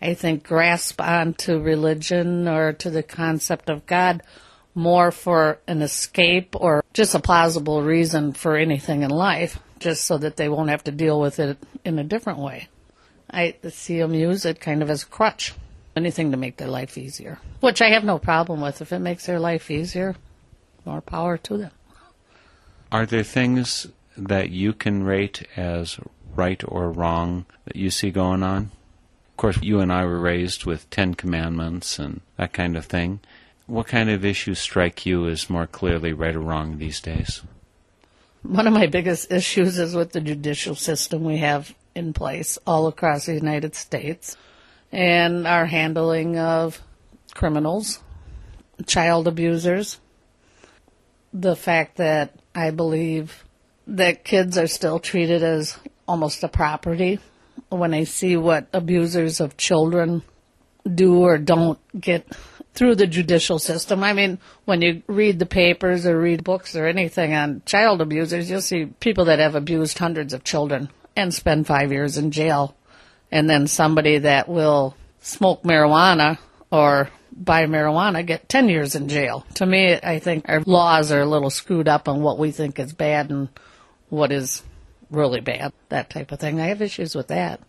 I 0.00 0.14
think, 0.14 0.44
grasp 0.44 1.00
onto 1.00 1.58
religion 1.58 2.48
or 2.48 2.72
to 2.74 2.90
the 2.90 3.02
concept 3.02 3.70
of 3.70 3.86
God 3.86 4.22
more 4.74 5.12
for 5.12 5.58
an 5.68 5.82
escape 5.82 6.56
or 6.58 6.82
just 6.92 7.14
a 7.14 7.20
plausible 7.20 7.82
reason 7.82 8.32
for 8.32 8.56
anything 8.56 9.02
in 9.02 9.10
life, 9.10 9.60
just 9.78 10.04
so 10.04 10.18
that 10.18 10.36
they 10.36 10.48
won't 10.48 10.70
have 10.70 10.84
to 10.84 10.90
deal 10.90 11.20
with 11.20 11.38
it 11.38 11.56
in 11.84 11.98
a 11.98 12.04
different 12.04 12.40
way. 12.40 12.68
I 13.30 13.54
see 13.70 13.98
them 13.98 14.14
use 14.14 14.44
it 14.44 14.60
kind 14.60 14.82
of 14.82 14.90
as 14.90 15.04
a 15.04 15.06
crutch, 15.06 15.54
anything 15.96 16.32
to 16.32 16.36
make 16.36 16.56
their 16.56 16.68
life 16.68 16.98
easier, 16.98 17.38
which 17.60 17.80
I 17.80 17.90
have 17.90 18.04
no 18.04 18.18
problem 18.18 18.60
with. 18.60 18.80
If 18.80 18.92
it 18.92 18.98
makes 18.98 19.26
their 19.26 19.40
life 19.40 19.70
easier, 19.70 20.16
more 20.84 21.00
power 21.00 21.38
to 21.38 21.56
them. 21.56 21.70
Are 22.92 23.06
there 23.06 23.24
things 23.24 23.86
that 24.16 24.50
you 24.50 24.72
can 24.72 25.02
rate 25.02 25.46
as 25.56 25.98
right 26.34 26.62
or 26.66 26.90
wrong 26.90 27.46
that 27.64 27.76
you 27.76 27.90
see 27.90 28.10
going 28.10 28.42
on? 28.42 28.70
Of 29.30 29.36
course, 29.36 29.58
you 29.62 29.80
and 29.80 29.92
I 29.92 30.04
were 30.04 30.20
raised 30.20 30.64
with 30.64 30.88
Ten 30.90 31.14
Commandments 31.14 31.98
and 31.98 32.20
that 32.36 32.52
kind 32.52 32.76
of 32.76 32.84
thing. 32.84 33.20
What 33.66 33.86
kind 33.86 34.10
of 34.10 34.24
issues 34.24 34.58
strike 34.58 35.06
you 35.06 35.26
as 35.28 35.50
more 35.50 35.66
clearly 35.66 36.12
right 36.12 36.36
or 36.36 36.40
wrong 36.40 36.78
these 36.78 37.00
days? 37.00 37.42
One 38.42 38.66
of 38.66 38.74
my 38.74 38.86
biggest 38.86 39.32
issues 39.32 39.78
is 39.78 39.94
with 39.94 40.12
the 40.12 40.20
judicial 40.20 40.74
system 40.74 41.24
we 41.24 41.38
have 41.38 41.74
in 41.94 42.12
place 42.12 42.58
all 42.66 42.86
across 42.86 43.26
the 43.26 43.34
United 43.34 43.74
States 43.74 44.36
and 44.92 45.46
our 45.46 45.66
handling 45.66 46.38
of 46.38 46.80
criminals, 47.34 48.00
child 48.86 49.26
abusers. 49.26 49.98
The 51.32 51.56
fact 51.56 51.96
that 51.96 52.38
I 52.54 52.70
believe 52.70 53.43
that 53.86 54.24
kids 54.24 54.56
are 54.58 54.66
still 54.66 54.98
treated 54.98 55.42
as 55.42 55.78
almost 56.06 56.42
a 56.44 56.48
property 56.48 57.18
when 57.68 57.94
I 57.94 58.04
see 58.04 58.36
what 58.36 58.68
abusers 58.72 59.40
of 59.40 59.56
children 59.56 60.22
do 60.92 61.20
or 61.20 61.38
don't 61.38 61.78
get 61.98 62.26
through 62.74 62.96
the 62.96 63.06
judicial 63.06 63.58
system. 63.58 64.02
I 64.02 64.12
mean, 64.12 64.38
when 64.64 64.82
you 64.82 65.02
read 65.06 65.38
the 65.38 65.46
papers 65.46 66.06
or 66.06 66.18
read 66.18 66.44
books 66.44 66.74
or 66.74 66.86
anything 66.86 67.32
on 67.32 67.62
child 67.64 68.00
abusers, 68.00 68.50
you'll 68.50 68.60
see 68.60 68.86
people 68.86 69.26
that 69.26 69.38
have 69.38 69.54
abused 69.54 69.98
hundreds 69.98 70.34
of 70.34 70.44
children 70.44 70.90
and 71.16 71.32
spend 71.32 71.66
five 71.66 71.92
years 71.92 72.18
in 72.18 72.32
jail. 72.32 72.74
And 73.30 73.48
then 73.48 73.66
somebody 73.66 74.18
that 74.18 74.48
will 74.48 74.96
smoke 75.20 75.62
marijuana 75.62 76.38
or 76.70 77.10
buy 77.32 77.66
marijuana 77.66 78.24
get 78.26 78.48
10 78.48 78.68
years 78.68 78.94
in 78.94 79.08
jail. 79.08 79.46
To 79.54 79.66
me, 79.66 79.94
I 79.94 80.18
think 80.18 80.48
our 80.48 80.60
laws 80.60 81.10
are 81.12 81.20
a 81.20 81.26
little 81.26 81.50
screwed 81.50 81.88
up 81.88 82.08
on 82.08 82.22
what 82.22 82.38
we 82.38 82.50
think 82.50 82.78
is 82.78 82.92
bad 82.92 83.30
and 83.30 83.48
what 84.08 84.32
is 84.32 84.62
really 85.10 85.40
bad, 85.40 85.72
that 85.88 86.10
type 86.10 86.32
of 86.32 86.40
thing. 86.40 86.60
I 86.60 86.66
have 86.66 86.82
issues 86.82 87.14
with 87.14 87.28
that. 87.28 87.60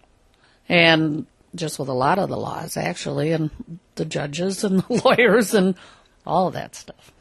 And 0.68 1.26
just 1.54 1.80
with 1.80 1.90
a 1.90 1.94
lot 1.94 2.20
of 2.20 2.30
the 2.30 2.38
laws, 2.38 2.78
actually, 2.78 3.32
and 3.32 3.50
the 3.96 4.06
judges 4.06 4.64
and 4.64 4.80
the 4.90 5.02
lawyers 5.04 5.54
and 5.54 5.76
all 6.26 6.48
of 6.48 6.54
that 6.54 6.76
stuff. 6.76 7.12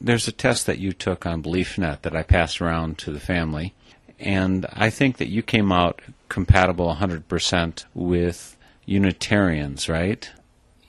There's 0.00 0.28
a 0.28 0.32
test 0.32 0.66
that 0.66 0.78
you 0.78 0.92
took 0.92 1.26
on 1.26 1.42
BeliefNet 1.42 2.02
that 2.02 2.16
I 2.16 2.22
passed 2.22 2.60
around 2.60 2.98
to 2.98 3.12
the 3.12 3.20
family, 3.20 3.74
and 4.18 4.66
I 4.72 4.90
think 4.90 5.18
that 5.18 5.28
you 5.28 5.42
came 5.42 5.70
out 5.72 6.00
compatible 6.28 6.94
100% 6.94 7.84
with 7.94 8.56
Unitarians, 8.86 9.88
right? 9.88 10.30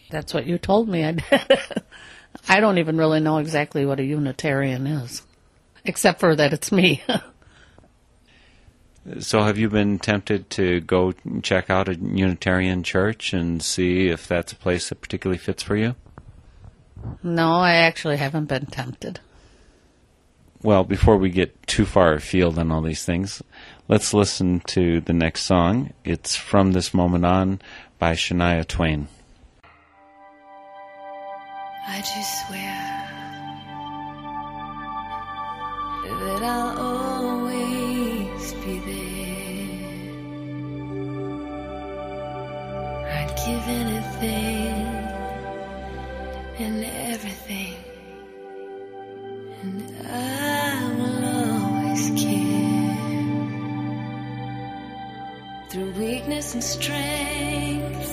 That's 0.10 0.34
what 0.34 0.46
you 0.46 0.58
told 0.58 0.88
me 0.88 1.04
I 1.04 1.12
did. 1.12 1.62
I 2.48 2.62
don't 2.62 2.78
even 2.78 2.98
really 2.98 3.20
know 3.20 3.38
exactly 3.38 3.86
what 3.86 4.00
a 4.00 4.04
Unitarian 4.04 4.88
is, 4.88 5.24
except 5.86 6.20
for 6.20 6.36
that 6.36 6.54
it's 6.54 6.72
me. 6.72 7.04
So, 9.20 9.42
have 9.42 9.58
you 9.58 9.68
been 9.68 9.98
tempted 9.98 10.52
to 10.52 10.80
go 10.82 11.14
check 11.42 11.72
out 11.72 11.90
a 11.90 11.96
Unitarian 11.96 12.84
church 12.84 13.34
and 13.34 13.60
see 13.60 14.10
if 14.10 14.28
that's 14.28 14.52
a 14.52 14.56
place 14.56 14.90
that 14.90 15.02
particularly 15.02 15.40
fits 15.40 15.64
for 15.64 15.76
you? 15.76 15.96
no, 17.24 17.54
I 17.54 17.78
actually 17.78 18.18
haven't 18.18 18.46
been 18.46 18.68
tempted. 18.68 19.20
Well, 20.62 20.84
before 20.84 21.18
we 21.18 21.32
get 21.32 21.66
too 21.66 21.86
far 21.86 22.14
afield 22.14 22.60
on 22.60 22.72
all 22.72 22.84
these 22.84 23.04
things, 23.04 23.42
let's 23.88 24.14
listen 24.14 24.60
to 24.68 25.02
the 25.02 25.14
next 25.14 25.42
song. 25.42 25.94
It's 26.04 26.36
From 26.36 26.74
This 26.74 26.94
Moment 26.94 27.26
On 27.26 27.60
by 27.98 28.14
Shania 28.14 28.68
Twain. 28.68 29.08
I 31.88 31.98
just 31.98 32.48
swear 32.48 33.01
that 36.10 36.44
I'll 36.44 36.78
always 36.80 38.54
be 38.64 38.80
there. 38.90 39.42
I'd 43.18 43.32
give 43.46 43.66
anything 43.82 44.80
and 46.64 46.86
everything, 47.14 47.76
and 49.62 49.80
I 50.08 50.12
will 50.98 51.20
always 51.36 52.04
care 52.22 52.52
through 55.70 55.92
weakness 55.94 56.54
and 56.54 56.64
strength 56.64 58.10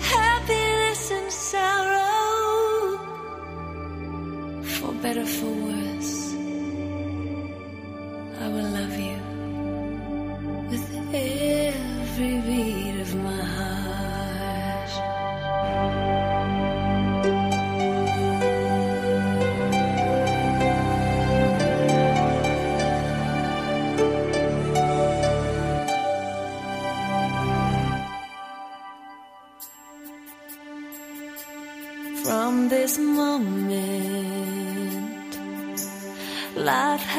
happiness 0.00 1.10
and 1.10 1.32
sorrow, 1.32 2.98
for 4.62 4.92
better, 5.02 5.26
for 5.26 5.52
worse. 5.66 6.19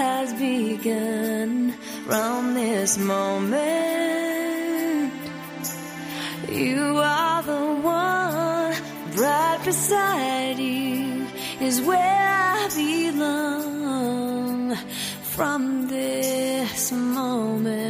Has 0.01 0.33
begun. 0.33 1.73
From 2.07 2.55
this 2.55 2.97
moment, 2.97 3.53
you 6.49 6.81
are 6.97 7.43
the 7.43 7.65
one. 7.99 8.73
Right 9.25 9.61
beside 9.63 10.57
you 10.57 11.27
is 11.67 11.81
where 11.81 12.27
I 12.57 12.61
belong. 12.83 14.75
From 15.35 15.61
this 15.87 16.91
moment 16.91 17.80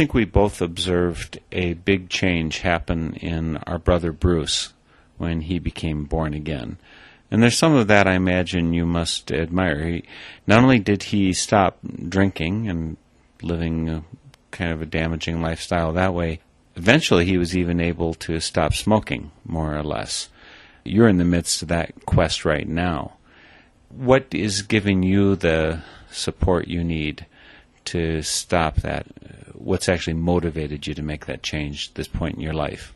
think 0.00 0.14
we 0.14 0.24
both 0.24 0.62
observed 0.62 1.38
a 1.52 1.74
big 1.74 2.08
change 2.08 2.60
happen 2.60 3.12
in 3.16 3.58
our 3.66 3.78
brother 3.78 4.12
Bruce 4.12 4.72
when 5.18 5.42
he 5.42 5.58
became 5.58 6.04
born 6.04 6.32
again. 6.32 6.78
And 7.30 7.42
there's 7.42 7.58
some 7.58 7.74
of 7.74 7.88
that 7.88 8.06
I 8.06 8.14
imagine 8.14 8.72
you 8.72 8.86
must 8.86 9.30
admire. 9.30 9.84
He, 9.84 10.04
not 10.46 10.62
only 10.62 10.78
did 10.78 11.02
he 11.02 11.34
stop 11.34 11.76
drinking 12.08 12.66
and 12.66 12.96
living 13.42 13.90
a, 13.90 14.02
kind 14.50 14.72
of 14.72 14.80
a 14.80 14.86
damaging 14.86 15.42
lifestyle 15.42 15.92
that 15.92 16.14
way, 16.14 16.40
eventually 16.76 17.26
he 17.26 17.36
was 17.36 17.54
even 17.54 17.78
able 17.78 18.14
to 18.14 18.40
stop 18.40 18.72
smoking, 18.72 19.30
more 19.44 19.76
or 19.76 19.82
less. 19.82 20.30
You're 20.82 21.08
in 21.08 21.18
the 21.18 21.26
midst 21.26 21.60
of 21.60 21.68
that 21.68 22.06
quest 22.06 22.46
right 22.46 22.66
now. 22.66 23.18
What 23.90 24.28
is 24.30 24.62
giving 24.62 25.02
you 25.02 25.36
the 25.36 25.82
support 26.10 26.68
you 26.68 26.82
need 26.82 27.26
to 27.84 28.22
stop 28.22 28.76
that? 28.76 29.06
What's 29.60 29.88
actually 29.88 30.14
motivated 30.14 30.86
you 30.86 30.94
to 30.94 31.02
make 31.02 31.26
that 31.26 31.42
change 31.42 31.94
this 31.94 32.08
point 32.08 32.36
in 32.36 32.40
your 32.40 32.54
life? 32.54 32.94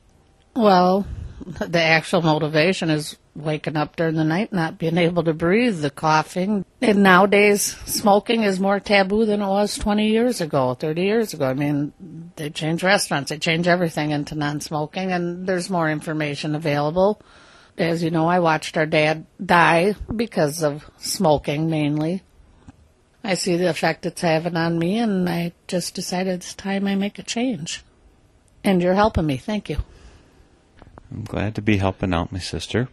Well, 0.56 1.06
the 1.44 1.82
actual 1.82 2.22
motivation 2.22 2.90
is 2.90 3.16
waking 3.34 3.76
up 3.76 3.96
during 3.96 4.14
the 4.14 4.24
night, 4.24 4.52
not 4.52 4.78
being 4.78 4.96
able 4.96 5.24
to 5.24 5.34
breathe, 5.34 5.80
the 5.80 5.90
coughing. 5.90 6.64
And 6.80 7.02
nowadays, 7.02 7.62
smoking 7.86 8.44
is 8.44 8.60
more 8.60 8.80
taboo 8.80 9.26
than 9.26 9.42
it 9.42 9.46
was 9.46 9.76
20 9.76 10.08
years 10.08 10.40
ago, 10.40 10.74
30 10.74 11.02
years 11.02 11.34
ago. 11.34 11.46
I 11.46 11.54
mean, 11.54 11.92
they 12.36 12.50
change 12.50 12.82
restaurants, 12.82 13.30
they 13.30 13.38
change 13.38 13.66
everything 13.66 14.10
into 14.10 14.34
non 14.34 14.60
smoking, 14.60 15.12
and 15.12 15.46
there's 15.46 15.70
more 15.70 15.90
information 15.90 16.54
available. 16.54 17.20
As 17.76 18.02
you 18.04 18.10
know, 18.10 18.28
I 18.28 18.38
watched 18.38 18.76
our 18.76 18.86
dad 18.86 19.26
die 19.44 19.96
because 20.14 20.62
of 20.62 20.88
smoking 20.98 21.68
mainly. 21.68 22.22
I 23.24 23.34
see 23.34 23.56
the 23.56 23.70
effect 23.70 24.04
it's 24.04 24.20
having 24.20 24.56
on 24.56 24.78
me, 24.78 24.98
and 24.98 25.26
I 25.28 25.52
just 25.66 25.94
decided 25.94 26.34
it's 26.34 26.54
time 26.54 26.86
I 26.86 26.94
make 26.94 27.18
a 27.18 27.22
change. 27.22 27.82
And 28.62 28.82
you're 28.82 28.94
helping 28.94 29.26
me. 29.26 29.38
Thank 29.38 29.70
you. 29.70 29.78
I'm 31.10 31.24
glad 31.24 31.54
to 31.54 31.62
be 31.62 31.78
helping 31.78 32.12
out 32.12 32.32
my 32.32 32.38
sister. 32.38 32.88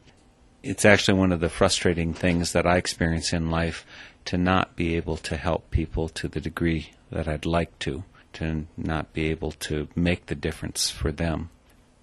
It's 0.63 0.85
actually 0.85 1.17
one 1.17 1.33
of 1.33 1.41
the 1.41 1.49
frustrating 1.49 2.13
things 2.13 2.53
that 2.53 2.65
I 2.65 2.77
experience 2.77 3.33
in 3.33 3.51
life 3.51 3.85
to 4.25 4.37
not 4.37 4.75
be 4.75 4.95
able 4.95 5.17
to 5.17 5.35
help 5.35 5.69
people 5.69 6.07
to 6.09 6.29
the 6.29 6.39
degree 6.39 6.91
that 7.11 7.27
I'd 7.27 7.45
like 7.45 7.77
to, 7.79 8.03
to 8.33 8.67
not 8.77 9.11
be 9.11 9.29
able 9.29 9.51
to 9.51 9.89
make 9.95 10.27
the 10.27 10.35
difference 10.35 10.89
for 10.89 11.11
them. 11.11 11.49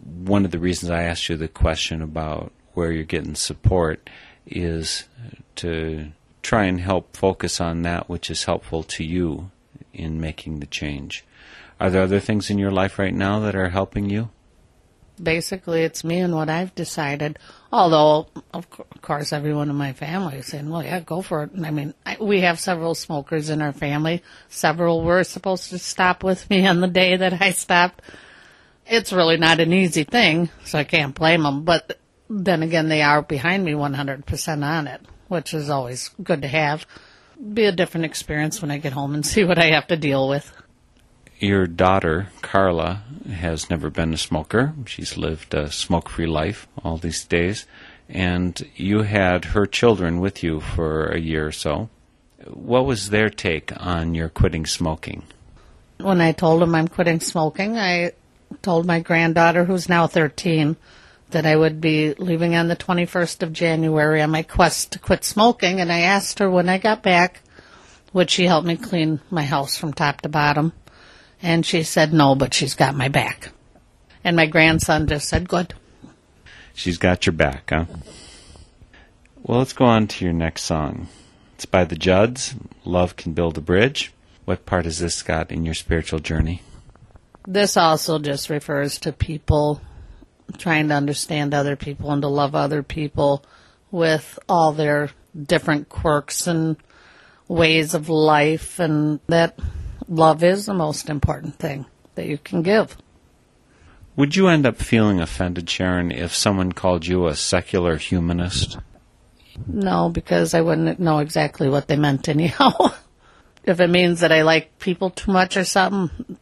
One 0.04 0.44
of 0.44 0.50
the 0.50 0.58
reasons 0.58 0.90
I 0.90 1.04
asked 1.04 1.28
you 1.28 1.36
the 1.36 1.48
question 1.48 2.02
about 2.02 2.52
where 2.74 2.92
you're 2.92 3.04
getting 3.04 3.36
support 3.36 4.10
is 4.44 5.04
to 5.56 6.12
try 6.48 6.64
and 6.64 6.80
help 6.80 7.16
focus 7.16 7.60
on 7.60 7.82
that 7.82 8.08
which 8.08 8.30
is 8.30 8.44
helpful 8.44 8.82
to 8.82 9.04
you 9.04 9.50
in 9.92 10.20
making 10.20 10.60
the 10.60 10.66
change. 10.66 11.24
Are 11.78 11.90
there 11.90 12.02
other 12.02 12.20
things 12.20 12.48
in 12.50 12.58
your 12.58 12.70
life 12.70 12.98
right 12.98 13.14
now 13.14 13.40
that 13.40 13.54
are 13.54 13.68
helping 13.68 14.08
you? 14.08 14.30
basically 15.22 15.82
it's 15.82 16.04
me 16.04 16.20
and 16.20 16.34
what 16.34 16.48
I've 16.48 16.74
decided. 16.74 17.38
Although, 17.72 18.28
of 18.54 18.66
course, 19.02 19.32
everyone 19.32 19.70
in 19.70 19.76
my 19.76 19.92
family 19.92 20.38
is 20.38 20.46
saying, 20.46 20.68
"Well, 20.68 20.82
yeah, 20.82 21.00
go 21.00 21.22
for 21.22 21.44
it." 21.44 21.50
I 21.62 21.70
mean, 21.70 21.94
I, 22.06 22.16
we 22.20 22.40
have 22.42 22.60
several 22.60 22.94
smokers 22.94 23.50
in 23.50 23.60
our 23.60 23.72
family. 23.72 24.22
Several 24.48 25.02
were 25.02 25.24
supposed 25.24 25.70
to 25.70 25.78
stop 25.78 26.22
with 26.22 26.48
me 26.50 26.66
on 26.66 26.80
the 26.80 26.88
day 26.88 27.16
that 27.16 27.40
I 27.42 27.50
stopped. 27.50 28.02
It's 28.86 29.12
really 29.12 29.36
not 29.36 29.60
an 29.60 29.72
easy 29.72 30.04
thing, 30.04 30.48
so 30.64 30.78
I 30.78 30.84
can't 30.84 31.14
blame 31.14 31.42
them. 31.42 31.64
But 31.64 31.98
then 32.30 32.62
again, 32.62 32.88
they 32.88 33.02
are 33.02 33.22
behind 33.22 33.64
me 33.64 33.72
100% 33.72 34.64
on 34.64 34.86
it, 34.86 35.02
which 35.28 35.54
is 35.54 35.70
always 35.70 36.10
good 36.22 36.42
to 36.42 36.48
have. 36.48 36.86
Be 37.54 37.64
a 37.64 37.72
different 37.72 38.06
experience 38.06 38.60
when 38.60 38.70
I 38.70 38.78
get 38.78 38.92
home 38.92 39.14
and 39.14 39.24
see 39.32 39.44
what 39.44 39.58
I 39.58 39.66
have 39.66 39.86
to 39.88 39.96
deal 39.96 40.28
with. 40.28 40.52
Your 41.38 41.66
daughter, 41.68 42.30
Carla, 42.42 43.04
has 43.30 43.70
never 43.70 43.90
been 43.90 44.12
a 44.12 44.18
smoker. 44.18 44.74
She's 44.86 45.16
lived 45.16 45.54
a 45.54 45.70
smoke 45.70 46.08
free 46.08 46.26
life 46.26 46.66
all 46.82 46.96
these 46.96 47.24
days. 47.24 47.66
And 48.08 48.60
you 48.74 49.02
had 49.02 49.44
her 49.46 49.66
children 49.66 50.18
with 50.18 50.42
you 50.42 50.60
for 50.60 51.06
a 51.06 51.20
year 51.20 51.46
or 51.46 51.52
so. 51.52 51.90
What 52.46 52.86
was 52.86 53.10
their 53.10 53.28
take 53.28 53.72
on 53.76 54.14
your 54.14 54.28
quitting 54.28 54.66
smoking? 54.66 55.22
when 56.00 56.20
I 56.20 56.32
told 56.32 56.62
them 56.62 56.74
I'm 56.74 56.88
quitting 56.88 57.20
smoking, 57.20 57.76
I 57.76 58.12
told 58.62 58.86
my 58.86 59.00
granddaughter, 59.00 59.64
who's 59.64 59.88
now 59.88 60.06
13, 60.06 60.76
that 61.30 61.46
I 61.46 61.56
would 61.56 61.80
be 61.80 62.14
leaving 62.14 62.54
on 62.54 62.68
the 62.68 62.76
21st 62.76 63.42
of 63.42 63.52
January 63.52 64.22
on 64.22 64.30
my 64.30 64.42
quest 64.42 64.92
to 64.92 64.98
quit 64.98 65.24
smoking. 65.24 65.80
And 65.80 65.92
I 65.92 66.00
asked 66.00 66.38
her 66.38 66.50
when 66.50 66.68
I 66.68 66.78
got 66.78 67.02
back, 67.02 67.42
would 68.12 68.30
she 68.30 68.46
help 68.46 68.64
me 68.64 68.76
clean 68.76 69.20
my 69.30 69.42
house 69.42 69.76
from 69.76 69.92
top 69.92 70.22
to 70.22 70.28
bottom? 70.28 70.72
And 71.42 71.64
she 71.64 71.82
said 71.82 72.12
no, 72.12 72.34
but 72.34 72.54
she's 72.54 72.74
got 72.74 72.94
my 72.94 73.08
back. 73.08 73.50
And 74.24 74.36
my 74.36 74.46
grandson 74.46 75.06
just 75.06 75.28
said, 75.28 75.48
good. 75.48 75.74
She's 76.74 76.98
got 76.98 77.26
your 77.26 77.34
back, 77.34 77.70
huh? 77.70 77.84
Well, 79.42 79.58
let's 79.58 79.72
go 79.72 79.84
on 79.84 80.08
to 80.08 80.24
your 80.24 80.34
next 80.34 80.62
song. 80.62 81.08
It's 81.54 81.66
by 81.66 81.84
the 81.84 81.96
Judds. 81.96 82.54
Love 82.84 83.16
Can 83.16 83.32
Build 83.32 83.58
a 83.58 83.60
Bridge. 83.60 84.12
What 84.44 84.66
part 84.66 84.84
has 84.84 84.98
this 84.98 85.22
got 85.22 85.50
in 85.50 85.64
your 85.64 85.74
spiritual 85.74 86.20
journey? 86.20 86.62
This 87.46 87.76
also 87.76 88.18
just 88.18 88.50
refers 88.50 88.98
to 89.00 89.12
people 89.12 89.80
trying 90.56 90.88
to 90.88 90.94
understand 90.94 91.52
other 91.52 91.76
people 91.76 92.10
and 92.10 92.22
to 92.22 92.28
love 92.28 92.54
other 92.54 92.82
people 92.82 93.44
with 93.90 94.38
all 94.48 94.72
their 94.72 95.10
different 95.40 95.88
quirks 95.88 96.46
and 96.46 96.76
ways 97.46 97.94
of 97.94 98.08
life 98.08 98.78
and 98.78 99.20
that 99.28 99.58
love 100.08 100.42
is 100.42 100.66
the 100.66 100.74
most 100.74 101.10
important 101.10 101.56
thing 101.56 101.86
that 102.14 102.26
you 102.26 102.38
can 102.38 102.62
give. 102.62 102.96
Would 104.16 104.34
you 104.34 104.48
end 104.48 104.66
up 104.66 104.76
feeling 104.76 105.20
offended, 105.20 105.70
Sharon, 105.70 106.10
if 106.10 106.34
someone 106.34 106.72
called 106.72 107.06
you 107.06 107.26
a 107.26 107.36
secular 107.36 107.96
humanist? 107.96 108.78
No, 109.66 110.08
because 110.08 110.54
I 110.54 110.60
wouldn't 110.60 110.98
know 110.98 111.18
exactly 111.18 111.68
what 111.68 111.86
they 111.86 111.96
meant 111.96 112.28
anyhow. 112.28 112.72
if 113.64 113.80
it 113.80 113.90
means 113.90 114.20
that 114.20 114.32
I 114.32 114.42
like 114.42 114.78
people 114.78 115.10
too 115.10 115.30
much 115.30 115.56
or 115.56 115.64
something, 115.64 116.36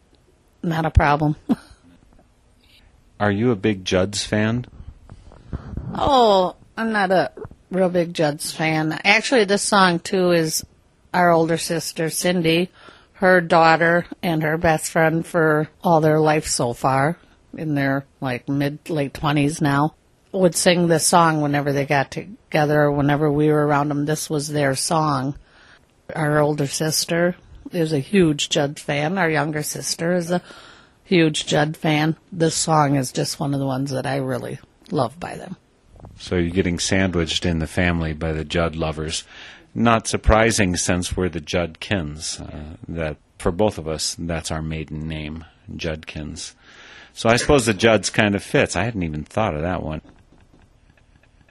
not 0.63 0.87
a 0.87 0.91
problem. 0.91 1.37
Are 3.19 3.31
you 3.31 3.51
a 3.51 3.57
big 3.57 3.85
Judds 3.85 4.25
fan? 4.25 4.67
Oh, 5.95 6.57
I'm 6.77 6.93
not 6.93 7.11
a 7.11 7.33
real 7.71 7.89
big 7.89 8.13
Judds 8.13 8.53
fan. 8.53 8.93
Actually, 9.05 9.45
this 9.45 9.63
song 9.63 9.99
too 10.01 10.33
is 10.33 10.65
our 11.15 11.31
older 11.31 11.57
sister 11.57 12.11
Cindy, 12.11 12.71
her 13.15 13.41
daughter, 13.41 14.07
and 14.23 14.43
her 14.43 14.59
best 14.59 14.91
friend 14.91 15.27
for 15.27 15.71
all 15.83 16.03
their 16.03 16.21
life 16.21 16.47
so 16.47 16.75
far, 16.75 17.19
in 17.57 17.75
their 17.75 18.05
like 18.21 18.49
mid 18.51 18.91
late 18.91 19.15
twenties 19.15 19.63
now, 19.63 19.95
would 20.33 20.55
sing 20.55 20.87
this 20.87 21.07
song 21.07 21.41
whenever 21.41 21.73
they 21.73 21.87
got 21.87 22.11
together. 22.11 22.83
or 22.83 22.93
Whenever 22.93 23.33
we 23.33 23.49
were 23.49 23.67
around 23.67 23.89
them, 23.89 24.05
this 24.05 24.29
was 24.29 24.49
their 24.49 24.75
song. 24.75 25.39
Our 26.15 26.39
older 26.39 26.67
sister 26.67 27.35
is 27.73 27.95
a 27.95 27.99
huge 27.99 28.51
Judd 28.51 28.79
fan. 28.79 29.17
Our 29.17 29.31
younger 29.31 29.63
sister 29.63 30.13
is 30.13 30.31
a 30.31 30.43
huge 31.07 31.47
Judd 31.47 31.77
fan. 31.77 32.17
This 32.31 32.55
song 32.55 32.97
is 32.97 33.13
just 33.13 33.41
one 33.41 33.55
of 33.55 33.61
the 33.61 33.67
ones 33.67 33.91
that 33.93 34.07
I 34.07 34.17
really 34.17 34.59
love 34.91 35.19
by 35.19 35.37
them. 35.37 35.57
So 36.19 36.37
you're 36.37 36.51
getting 36.51 36.79
sandwiched 36.79 37.47
in 37.47 37.61
the 37.61 37.67
family 37.67 38.13
by 38.13 38.33
the 38.33 38.45
Judd 38.45 38.77
lovers. 38.77 39.25
Not 39.75 40.07
surprising 40.07 40.77
since 40.77 41.17
we're 41.17 41.29
the 41.29 41.41
Judkins. 41.41 42.41
Uh, 42.41 42.77
that 42.89 43.17
for 43.39 43.53
both 43.53 43.79
of 43.79 43.87
us, 43.87 44.17
that's 44.19 44.51
our 44.51 44.63
maiden 44.63 45.07
name, 45.07 45.45
Judkins. 45.75 46.55
So 47.13 47.29
I 47.29 47.37
suppose 47.37 47.67
the 47.67 47.75
Judds 47.75 48.11
kind 48.11 48.35
of 48.35 48.43
fits. 48.43 48.77
I 48.77 48.85
hadn't 48.85 49.03
even 49.03 49.25
thought 49.25 49.55
of 49.55 49.63
that 49.63 49.83
one. 49.83 50.03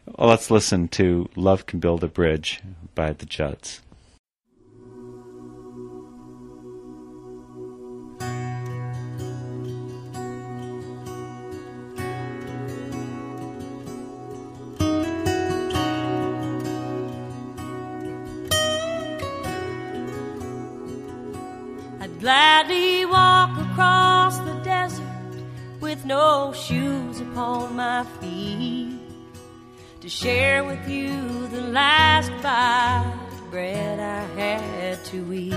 Well, 0.05 0.29
let's 0.29 0.51
listen 0.51 0.87
to 0.89 1.29
Love 1.35 1.65
Can 1.65 1.79
Build 1.79 2.03
a 2.03 2.07
Bridge 2.07 2.61
by 2.93 3.13
the 3.13 3.25
Judds. 3.25 3.81
Gladly 22.25 23.05
walk 23.05 23.51
across 23.69 24.39
the 24.39 24.55
desert 24.63 25.05
with 25.79 26.03
no 26.05 26.51
shoes 26.53 27.21
upon 27.21 27.75
my 27.75 28.03
feet 28.19 28.97
to 30.01 30.09
share 30.09 30.63
with 30.63 30.89
you 30.89 31.47
the 31.49 31.61
last 31.61 32.31
bite 32.41 33.15
of 33.31 33.51
bread 33.51 33.99
I 33.99 34.23
had 34.39 35.05
to 35.05 35.33
eat. 35.33 35.53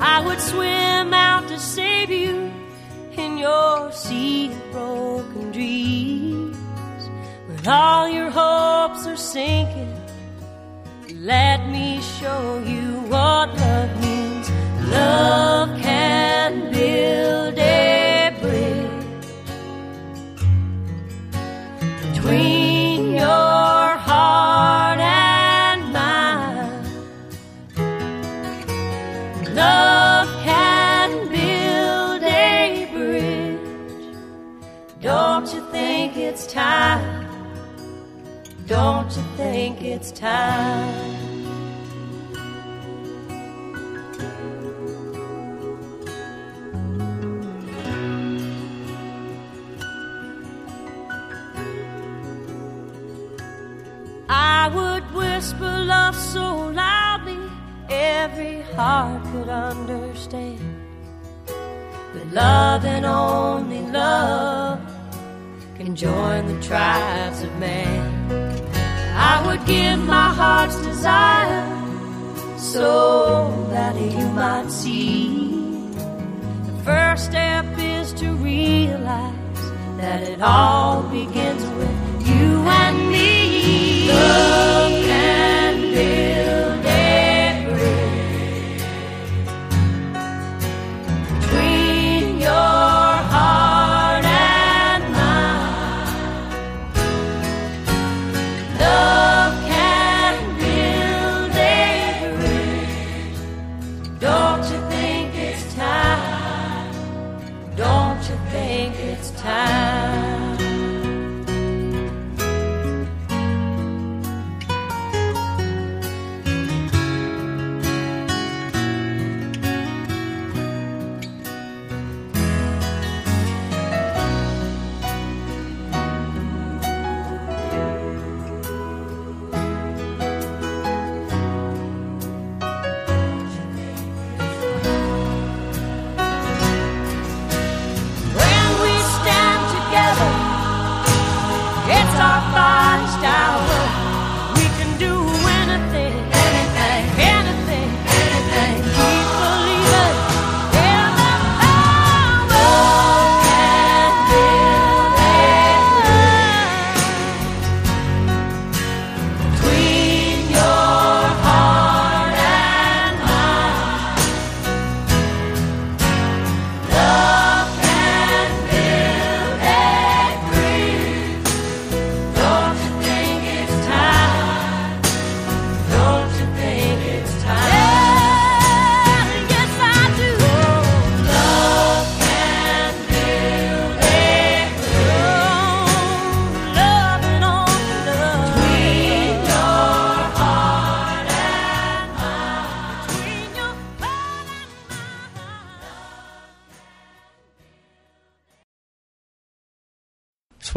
I 0.00 0.24
would 0.26 0.40
swim 0.40 1.14
out 1.14 1.46
to 1.46 1.58
save 1.60 2.10
you 2.10 2.50
in 3.12 3.38
your 3.38 3.92
sea 3.92 4.50
of 4.50 4.72
broken 4.72 5.52
dreams. 5.52 6.56
When 7.46 7.64
all 7.68 8.08
your 8.08 8.30
hopes 8.30 9.06
are 9.06 9.16
sinking, 9.16 9.94
let 11.14 11.68
me 11.68 12.00
show 12.18 12.60
you 12.66 12.86
what 13.12 13.54
love 13.54 14.00
means. 14.00 14.07
Love 14.90 15.68
can 15.82 16.72
build 16.72 17.58
a 17.58 18.34
bridge 18.40 19.26
between 22.02 23.12
your 23.12 23.96
heart 24.08 24.98
and 24.98 25.92
mine. 25.92 26.84
Love 29.54 30.28
can 30.42 31.28
build 31.28 32.22
a 32.22 32.88
bridge. 32.92 34.16
Don't 35.02 35.52
you 35.52 35.60
think 35.70 36.16
it's 36.16 36.46
time? 36.46 37.26
Don't 38.66 39.14
you 39.14 39.22
think 39.36 39.82
it's 39.82 40.10
time? 40.12 41.27
Whisper 55.58 55.84
love 55.84 56.14
so 56.14 56.68
loudly 56.70 57.38
every 57.88 58.60
heart 58.74 59.22
could 59.32 59.48
understand. 59.48 60.60
That 62.14 62.32
love 62.32 62.84
and 62.84 63.04
only 63.04 63.82
love 63.82 64.80
can 65.76 65.94
join 65.94 66.46
the 66.46 66.60
tribes 66.62 67.42
of 67.42 67.56
man. 67.58 68.32
I 69.16 69.46
would 69.46 69.64
give 69.66 69.98
my 70.00 70.32
heart's 70.32 70.76
desire 70.82 71.66
so 72.56 73.66
that 73.70 73.96
you 73.96 74.26
might 74.28 74.70
see. 74.70 75.50
The 76.66 76.82
first 76.84 77.26
step 77.26 77.66
is 77.78 78.12
to 78.14 78.32
realize 78.34 79.34
that 79.98 80.22
it 80.22 80.40
all 80.40 81.02
begins 81.02 81.64
with 81.78 82.28
you 82.28 82.62
and 82.80 83.10
me. 83.10 84.08
Love 84.08 84.87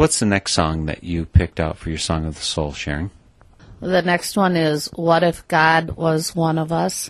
what's 0.02 0.18
the 0.18 0.26
next 0.26 0.50
song 0.50 0.86
that 0.86 1.04
you 1.04 1.24
picked 1.24 1.60
out 1.60 1.78
for 1.78 1.88
your 1.88 1.96
Song 1.96 2.24
of 2.24 2.34
the 2.34 2.40
Soul, 2.40 2.72
Sharon? 2.72 3.12
The 3.78 4.02
next 4.02 4.36
one 4.36 4.56
is 4.56 4.86
What 4.86 5.22
If 5.22 5.46
God 5.46 5.92
Was 5.92 6.34
One 6.34 6.58
of 6.58 6.72
Us 6.72 7.08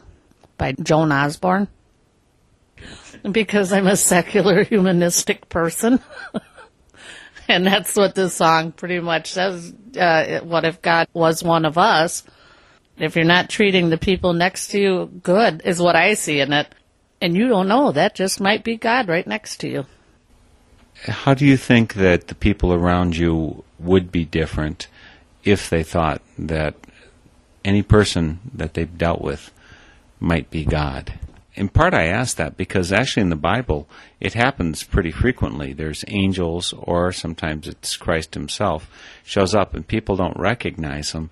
by 0.58 0.72
Joan 0.72 1.10
Osborne. 1.10 1.68
Because 3.22 3.72
I'm 3.72 3.86
a 3.86 3.96
secular 3.96 4.62
humanistic 4.62 5.48
person. 5.48 6.00
and 7.48 7.66
that's 7.66 7.96
what 7.96 8.14
this 8.14 8.34
song 8.34 8.72
pretty 8.72 9.00
much 9.00 9.32
says. 9.32 9.72
Uh, 9.98 10.40
what 10.40 10.66
if 10.66 10.82
God 10.82 11.08
was 11.14 11.42
one 11.42 11.64
of 11.64 11.78
us? 11.78 12.24
If 12.98 13.16
you're 13.16 13.24
not 13.24 13.48
treating 13.48 13.88
the 13.88 13.96
people 13.96 14.34
next 14.34 14.68
to 14.72 14.78
you 14.78 15.06
good, 15.22 15.62
is 15.64 15.80
what 15.80 15.96
I 15.96 16.12
see 16.12 16.40
in 16.40 16.52
it. 16.52 16.66
And 17.22 17.34
you 17.34 17.48
don't 17.48 17.68
know, 17.68 17.92
that 17.92 18.14
just 18.14 18.38
might 18.38 18.64
be 18.64 18.76
God 18.76 19.08
right 19.08 19.26
next 19.26 19.60
to 19.60 19.68
you. 19.70 19.86
How 21.04 21.34
do 21.34 21.44
you 21.44 21.56
think 21.56 21.94
that 21.94 22.28
the 22.28 22.34
people 22.34 22.72
around 22.72 23.16
you 23.16 23.64
would 23.78 24.12
be 24.12 24.24
different 24.24 24.86
if 25.42 25.68
they 25.68 25.82
thought 25.82 26.22
that 26.38 26.76
any 27.64 27.82
person 27.82 28.38
that 28.54 28.74
they've 28.74 28.98
dealt 28.98 29.20
with 29.20 29.50
might 30.20 30.48
be 30.50 30.64
God? 30.64 31.18
In 31.54 31.68
part, 31.68 31.92
I 31.92 32.04
ask 32.04 32.36
that 32.36 32.56
because 32.56 32.92
actually 32.92 33.22
in 33.22 33.30
the 33.30 33.36
Bible, 33.36 33.88
it 34.20 34.34
happens 34.34 34.84
pretty 34.84 35.10
frequently. 35.10 35.72
There's 35.72 36.04
angels, 36.06 36.72
or 36.72 37.10
sometimes 37.10 37.66
it's 37.66 37.96
Christ 37.96 38.34
Himself, 38.34 38.88
shows 39.24 39.54
up 39.54 39.74
and 39.74 39.86
people 39.86 40.16
don't 40.16 40.38
recognize 40.38 41.10
Him. 41.12 41.30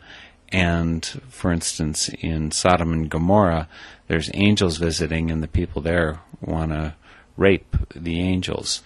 And 0.51 1.07
for 1.29 1.53
instance, 1.53 2.11
in 2.21 2.51
Sodom 2.51 2.93
and 2.93 3.09
Gomorrah, 3.09 3.69
there's 4.09 4.31
angels 4.35 4.79
visiting, 4.79 5.31
and 5.31 5.45
the 5.45 5.49
people 5.49 5.81
there 5.81 6.21
want 6.41 6.73
to 6.73 6.95
rape 7.37 7.77
the 7.95 8.21
angels. 8.21 8.83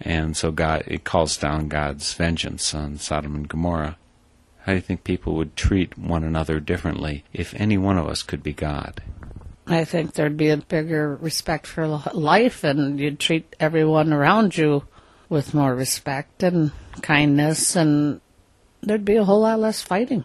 And 0.00 0.36
so 0.36 0.50
God, 0.50 0.84
it 0.86 1.04
calls 1.04 1.36
down 1.36 1.68
God's 1.68 2.12
vengeance 2.14 2.74
on 2.74 2.98
Sodom 2.98 3.34
and 3.34 3.48
Gomorrah. 3.48 3.96
How 4.60 4.72
do 4.72 4.76
you 4.76 4.80
think 4.80 5.04
people 5.04 5.34
would 5.34 5.56
treat 5.56 5.98
one 5.98 6.24
another 6.24 6.58
differently 6.58 7.24
if 7.32 7.54
any 7.54 7.76
one 7.76 7.98
of 7.98 8.06
us 8.06 8.22
could 8.22 8.42
be 8.42 8.52
God? 8.52 9.02
I 9.66 9.84
think 9.84 10.12
there'd 10.12 10.36
be 10.36 10.50
a 10.50 10.58
bigger 10.58 11.16
respect 11.16 11.66
for 11.66 11.86
life, 11.86 12.64
and 12.64 13.00
you'd 13.00 13.18
treat 13.18 13.56
everyone 13.58 14.12
around 14.12 14.56
you 14.56 14.84
with 15.28 15.54
more 15.54 15.74
respect 15.74 16.42
and 16.42 16.72
kindness, 17.00 17.74
and 17.76 18.20
there'd 18.82 19.04
be 19.04 19.16
a 19.16 19.24
whole 19.24 19.40
lot 19.40 19.58
less 19.58 19.80
fighting. 19.80 20.24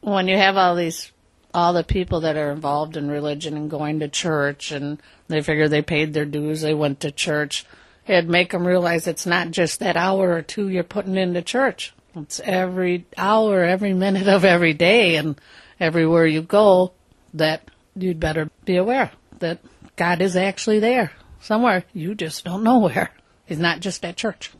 When 0.00 0.28
you 0.28 0.36
have 0.36 0.56
all 0.56 0.76
these, 0.76 1.12
all 1.52 1.72
the 1.74 1.84
people 1.84 2.20
that 2.20 2.36
are 2.36 2.52
involved 2.52 2.96
in 2.96 3.10
religion 3.10 3.56
and 3.56 3.70
going 3.70 4.00
to 4.00 4.08
church, 4.08 4.72
and 4.72 5.00
they 5.28 5.42
figure 5.42 5.68
they 5.68 5.82
paid 5.82 6.14
their 6.14 6.24
dues, 6.24 6.62
they 6.62 6.74
went 6.74 7.00
to 7.00 7.10
church, 7.10 7.66
it'd 8.06 8.28
make 8.28 8.52
them 8.52 8.66
realize 8.66 9.06
it's 9.06 9.26
not 9.26 9.50
just 9.50 9.80
that 9.80 9.96
hour 9.96 10.32
or 10.32 10.42
two 10.42 10.68
you're 10.68 10.84
putting 10.84 11.16
into 11.16 11.42
church. 11.42 11.92
It's 12.14 12.40
every 12.40 13.04
hour, 13.16 13.62
every 13.62 13.92
minute 13.92 14.28
of 14.28 14.44
every 14.44 14.72
day, 14.72 15.16
and 15.16 15.38
everywhere 15.78 16.26
you 16.26 16.42
go, 16.42 16.92
that 17.34 17.70
you'd 17.94 18.20
better 18.20 18.50
be 18.64 18.76
aware 18.76 19.10
that 19.40 19.58
God 19.96 20.22
is 20.22 20.36
actually 20.36 20.78
there 20.78 21.12
somewhere. 21.40 21.84
You 21.92 22.14
just 22.14 22.44
don't 22.44 22.64
know 22.64 22.78
where. 22.78 23.10
He's 23.44 23.58
not 23.58 23.80
just 23.80 24.04
at 24.04 24.16
church. 24.16 24.52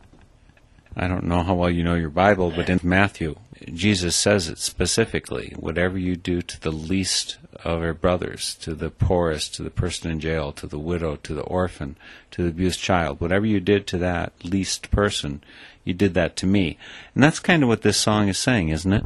I 0.95 1.07
don't 1.07 1.25
know 1.25 1.43
how 1.43 1.55
well 1.55 1.69
you 1.69 1.83
know 1.83 1.95
your 1.95 2.09
Bible, 2.09 2.51
but 2.51 2.69
in 2.69 2.79
Matthew, 2.81 3.35
Jesus 3.71 4.15
says 4.15 4.49
it 4.49 4.57
specifically. 4.57 5.53
Whatever 5.55 5.97
you 5.97 6.15
do 6.15 6.41
to 6.41 6.61
the 6.61 6.71
least 6.71 7.37
of 7.67 7.83
your 7.83 7.93
brothers, 7.93 8.55
to 8.61 8.73
the 8.73 8.89
poorest, 8.89 9.53
to 9.55 9.61
the 9.61 9.69
person 9.69 10.09
in 10.09 10.21
jail, 10.21 10.53
to 10.53 10.65
the 10.65 10.79
widow, 10.79 11.17
to 11.17 11.33
the 11.33 11.41
orphan, 11.41 11.97
to 12.31 12.43
the 12.43 12.47
abused 12.47 12.79
child, 12.79 13.19
whatever 13.19 13.45
you 13.45 13.59
did 13.59 13.85
to 13.87 13.97
that 13.97 14.31
least 14.41 14.89
person, 14.89 15.43
you 15.83 15.93
did 15.93 16.13
that 16.13 16.37
to 16.37 16.47
me. 16.47 16.77
And 17.13 17.21
that's 17.21 17.39
kind 17.39 17.63
of 17.63 17.69
what 17.69 17.81
this 17.81 17.97
song 17.97 18.29
is 18.29 18.37
saying, 18.37 18.69
isn't 18.69 18.93
it? 18.93 19.03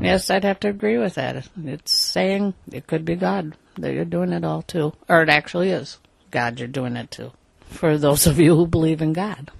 Yes, 0.00 0.30
I'd 0.30 0.42
have 0.42 0.58
to 0.60 0.68
agree 0.68 0.98
with 0.98 1.14
that. 1.14 1.48
It's 1.64 1.92
saying 1.92 2.54
it 2.72 2.88
could 2.88 3.04
be 3.04 3.14
God 3.14 3.56
that 3.76 3.94
you're 3.94 4.04
doing 4.04 4.32
it 4.32 4.44
all 4.44 4.62
to. 4.62 4.92
Or 5.08 5.22
it 5.22 5.28
actually 5.28 5.70
is 5.70 5.98
God 6.32 6.58
you're 6.58 6.66
doing 6.66 6.96
it 6.96 7.12
to. 7.12 7.30
For 7.68 7.96
those 7.96 8.26
of 8.26 8.40
you 8.40 8.56
who 8.56 8.66
believe 8.66 9.00
in 9.00 9.12
God. 9.12 9.52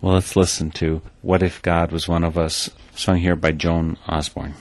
Well, 0.00 0.14
let's 0.14 0.36
listen 0.36 0.70
to 0.72 1.02
What 1.20 1.42
If 1.42 1.62
God 1.62 1.90
Was 1.90 2.06
One 2.06 2.22
of 2.22 2.38
Us, 2.38 2.70
sung 2.94 3.16
here 3.16 3.36
by 3.36 3.50
Joan 3.50 3.98
Osborne. 4.06 4.54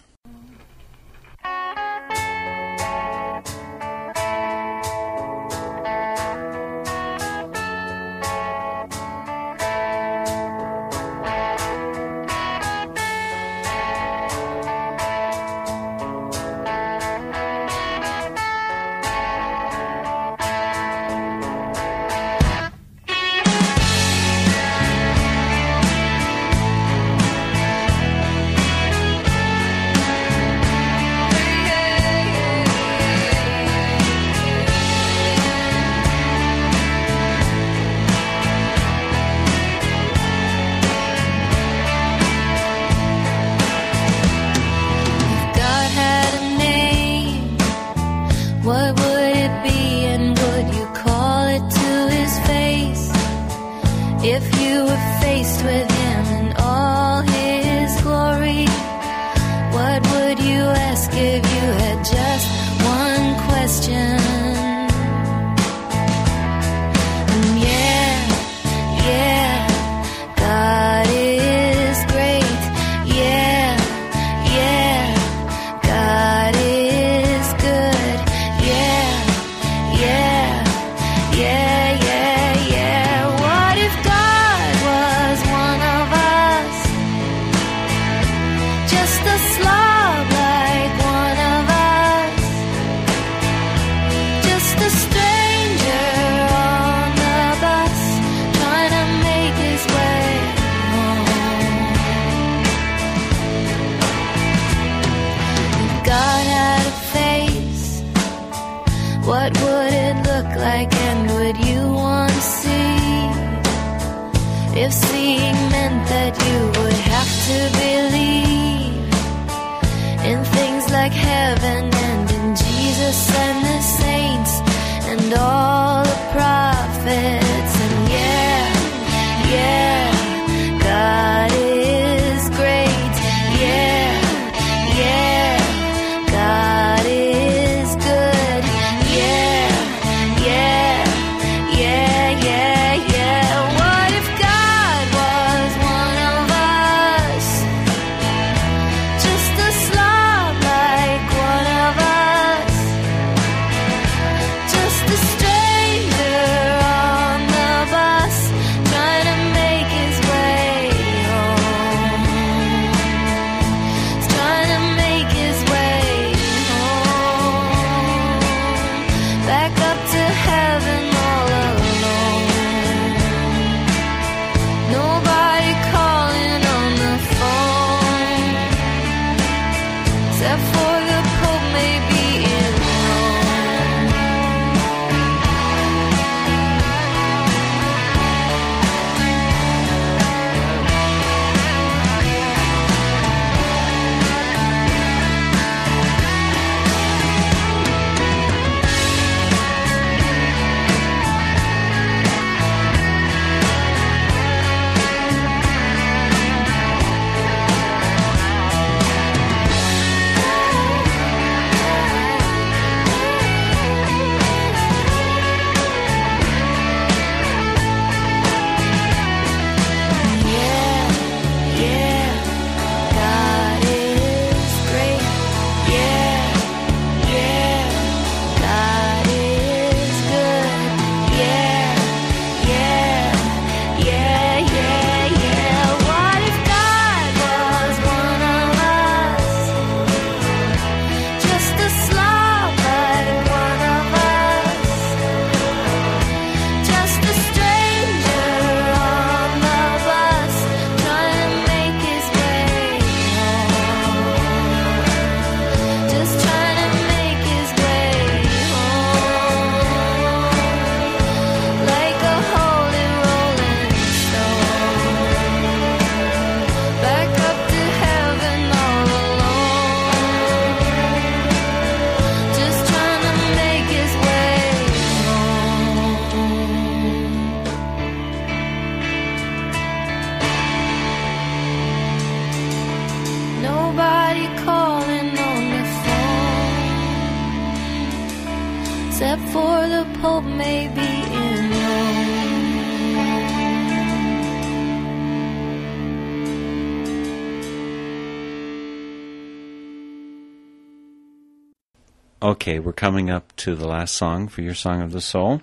Okay, 302.64 302.80
we're 302.80 302.94
coming 302.94 303.30
up 303.30 303.54
to 303.58 303.76
the 303.76 303.86
last 303.86 304.16
song 304.16 304.48
for 304.48 304.62
your 304.62 304.74
Song 304.74 305.02
of 305.02 305.12
the 305.12 305.20
Soul. 305.20 305.62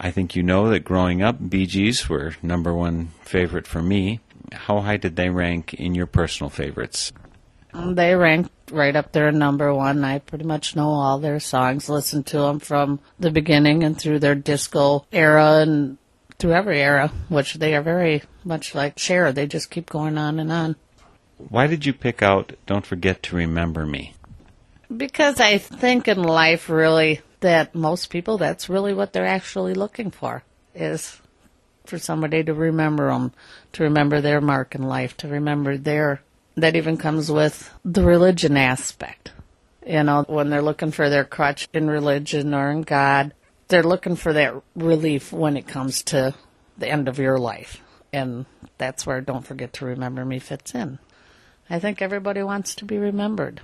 I 0.00 0.10
think 0.10 0.34
you 0.34 0.42
know 0.42 0.70
that 0.70 0.84
growing 0.84 1.20
up, 1.20 1.36
Bee 1.50 1.66
Gees 1.66 2.08
were 2.08 2.34
number 2.42 2.74
one 2.74 3.08
favorite 3.20 3.66
for 3.66 3.82
me. 3.82 4.20
How 4.50 4.80
high 4.80 4.96
did 4.96 5.16
they 5.16 5.28
rank 5.28 5.74
in 5.74 5.94
your 5.94 6.06
personal 6.06 6.48
favorites? 6.48 7.12
Um, 7.74 7.94
they 7.94 8.14
ranked 8.14 8.50
right 8.70 8.96
up 8.96 9.12
there, 9.12 9.30
number 9.30 9.74
one. 9.74 10.02
I 10.02 10.20
pretty 10.20 10.46
much 10.46 10.74
know 10.74 10.88
all 10.88 11.18
their 11.18 11.40
songs, 11.40 11.90
listened 11.90 12.24
to 12.28 12.38
them 12.38 12.58
from 12.58 13.00
the 13.18 13.30
beginning 13.30 13.82
and 13.84 14.00
through 14.00 14.20
their 14.20 14.34
disco 14.34 15.04
era 15.12 15.58
and 15.58 15.98
through 16.38 16.54
every 16.54 16.80
era, 16.80 17.12
which 17.28 17.56
they 17.56 17.74
are 17.74 17.82
very 17.82 18.22
much 18.44 18.74
like 18.74 18.98
Cher. 18.98 19.30
They 19.30 19.46
just 19.46 19.70
keep 19.70 19.90
going 19.90 20.16
on 20.16 20.40
and 20.40 20.50
on. 20.50 20.76
Why 21.36 21.66
did 21.66 21.84
you 21.84 21.92
pick 21.92 22.22
out 22.22 22.54
Don't 22.64 22.86
Forget 22.86 23.22
to 23.24 23.36
Remember 23.36 23.84
Me? 23.84 24.14
Because 24.94 25.38
I 25.38 25.58
think 25.58 26.08
in 26.08 26.22
life, 26.22 26.68
really, 26.68 27.20
that 27.40 27.74
most 27.74 28.10
people, 28.10 28.38
that's 28.38 28.68
really 28.68 28.92
what 28.92 29.12
they're 29.12 29.24
actually 29.24 29.74
looking 29.74 30.10
for, 30.10 30.42
is 30.74 31.20
for 31.86 31.98
somebody 31.98 32.42
to 32.44 32.54
remember 32.54 33.10
them, 33.10 33.32
to 33.72 33.84
remember 33.84 34.20
their 34.20 34.40
mark 34.40 34.74
in 34.74 34.82
life, 34.82 35.16
to 35.18 35.28
remember 35.28 35.76
their, 35.76 36.22
that 36.56 36.76
even 36.76 36.96
comes 36.96 37.30
with 37.30 37.72
the 37.84 38.04
religion 38.04 38.56
aspect. 38.56 39.32
You 39.86 40.02
know, 40.02 40.24
when 40.26 40.50
they're 40.50 40.60
looking 40.60 40.90
for 40.90 41.08
their 41.08 41.24
crutch 41.24 41.68
in 41.72 41.88
religion 41.88 42.52
or 42.52 42.70
in 42.70 42.82
God, 42.82 43.32
they're 43.68 43.82
looking 43.82 44.16
for 44.16 44.32
that 44.32 44.54
relief 44.74 45.32
when 45.32 45.56
it 45.56 45.68
comes 45.68 46.02
to 46.04 46.34
the 46.76 46.88
end 46.88 47.08
of 47.08 47.18
your 47.18 47.38
life. 47.38 47.80
And 48.12 48.44
that's 48.76 49.06
where 49.06 49.20
Don't 49.20 49.46
Forget 49.46 49.72
to 49.74 49.84
Remember 49.84 50.24
Me 50.24 50.40
fits 50.40 50.74
in. 50.74 50.98
I 51.68 51.78
think 51.78 52.02
everybody 52.02 52.42
wants 52.42 52.74
to 52.76 52.84
be 52.84 52.98
remembered 52.98 53.60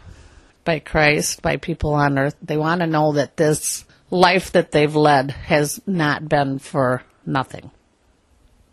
by 0.67 0.81
Christ, 0.81 1.41
by 1.41 1.57
people 1.57 1.95
on 1.95 2.19
earth. 2.19 2.37
They 2.43 2.59
want 2.59 2.83
to 2.83 2.87
know 2.87 3.13
that 3.13 3.39
this 3.39 3.87
life 4.11 4.53
that 4.53 4.73
they've 4.73 4.95
led 4.95 5.31
has 5.31 5.81
not 5.87 6.29
been 6.29 6.59
for 6.59 7.03
nothing. 7.25 7.71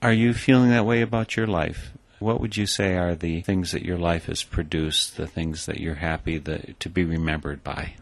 Are 0.02 0.12
you 0.12 0.34
feeling 0.34 0.72
that 0.72 0.86
way 0.86 1.02
about 1.02 1.38
your 1.38 1.48
life? 1.48 1.94
What 2.20 2.42
would 2.42 2.58
you 2.58 2.66
say 2.66 2.98
are 2.98 3.16
the 3.16 3.42
things 3.42 3.72
that 3.72 3.86
your 3.86 3.98
life 3.98 4.26
has 4.26 4.44
produced, 4.44 5.16
the 5.16 5.28
things 5.28 5.66
that 5.66 5.80
you're 5.80 5.96
happy 5.96 6.38
that, 6.40 6.80
to 6.82 6.90
be 6.90 7.06
remembered 7.06 7.64
by? 7.64 7.94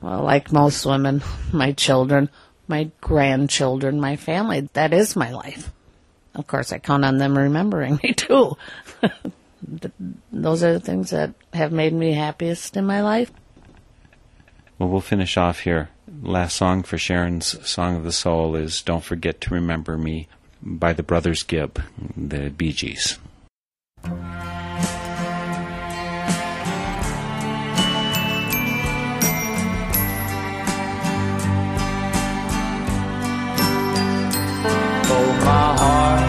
Well, 0.00 0.22
like 0.22 0.52
most 0.52 0.86
women, 0.86 1.22
my 1.52 1.72
children, 1.72 2.30
my 2.68 2.90
grandchildren, 3.00 4.00
my 4.00 4.16
family, 4.16 4.68
that 4.72 4.94
is 4.94 5.16
my 5.16 5.30
life. 5.32 5.70
Of 6.34 6.46
course, 6.46 6.72
I 6.72 6.78
count 6.78 7.04
on 7.04 7.18
them 7.18 7.36
remembering 7.36 8.00
me 8.02 8.14
too. 8.14 8.56
Th- 9.80 9.92
Those 10.32 10.62
are 10.62 10.72
the 10.72 10.80
things 10.80 11.10
that 11.10 11.34
have 11.52 11.72
made 11.72 11.92
me 11.92 12.12
happiest 12.12 12.76
in 12.76 12.86
my 12.86 13.00
life. 13.02 13.30
Well, 14.78 14.88
we'll 14.88 15.00
finish 15.00 15.36
off 15.36 15.60
here. 15.60 15.90
Last 16.22 16.56
song 16.56 16.82
for 16.82 16.98
Sharon's 16.98 17.66
Song 17.68 17.96
of 17.96 18.04
the 18.04 18.12
Soul 18.12 18.56
is 18.56 18.82
Don't 18.82 19.04
Forget 19.04 19.40
to 19.42 19.54
Remember 19.54 19.96
Me 19.96 20.28
by 20.60 20.92
the 20.92 21.02
Brothers 21.02 21.42
Gibb, 21.42 21.82
the 22.16 22.50
Bee 22.50 22.72
Gees. 22.72 23.18
Oh, 35.14 35.38
my 35.44 35.66
heart 35.82 36.22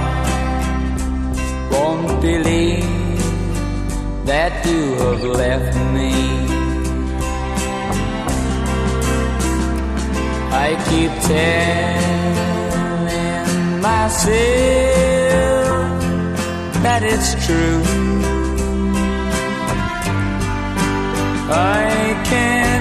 won't 1.72 2.22
believe 2.22 2.83
that 4.26 4.66
you 4.66 4.94
have 4.96 5.24
left 5.24 5.76
me. 5.94 6.12
I 10.66 10.70
keep 10.90 11.12
telling 11.28 12.22
myself 13.82 14.34
that 16.84 17.02
it's 17.04 17.32
true. 17.46 17.84
I 21.50 22.24
can 22.30 22.73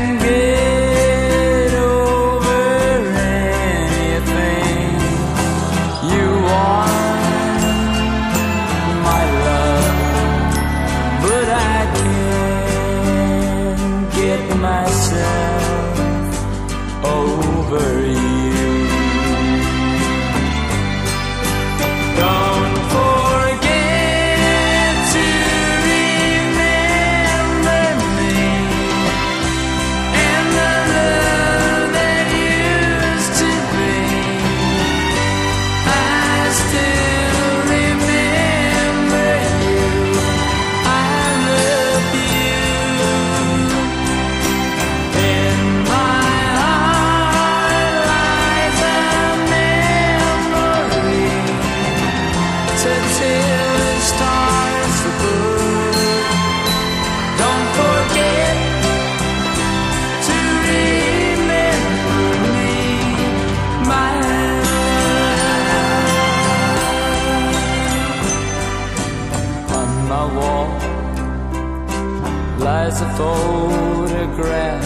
photograph 73.22 74.84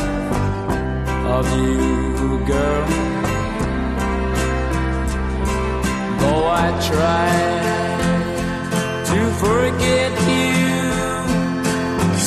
of 1.36 1.46
you, 1.58 2.38
girl. 2.52 2.88
Though 6.20 6.44
I 6.64 6.66
try 6.90 7.30
to 9.10 9.20
forget 9.42 10.12
you 10.34 10.58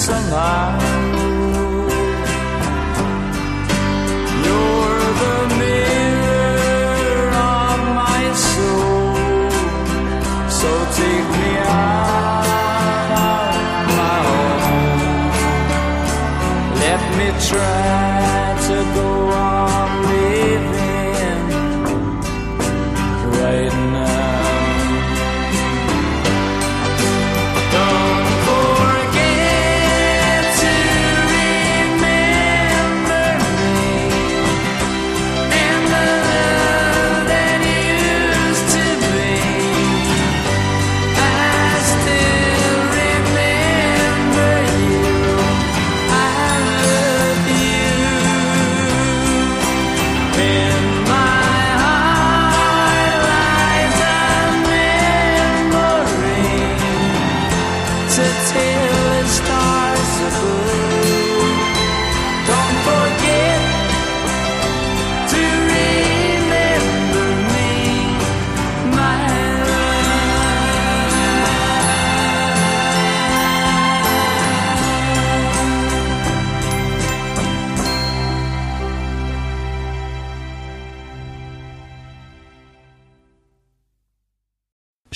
somehow. 0.06 0.89
Try 17.50 17.79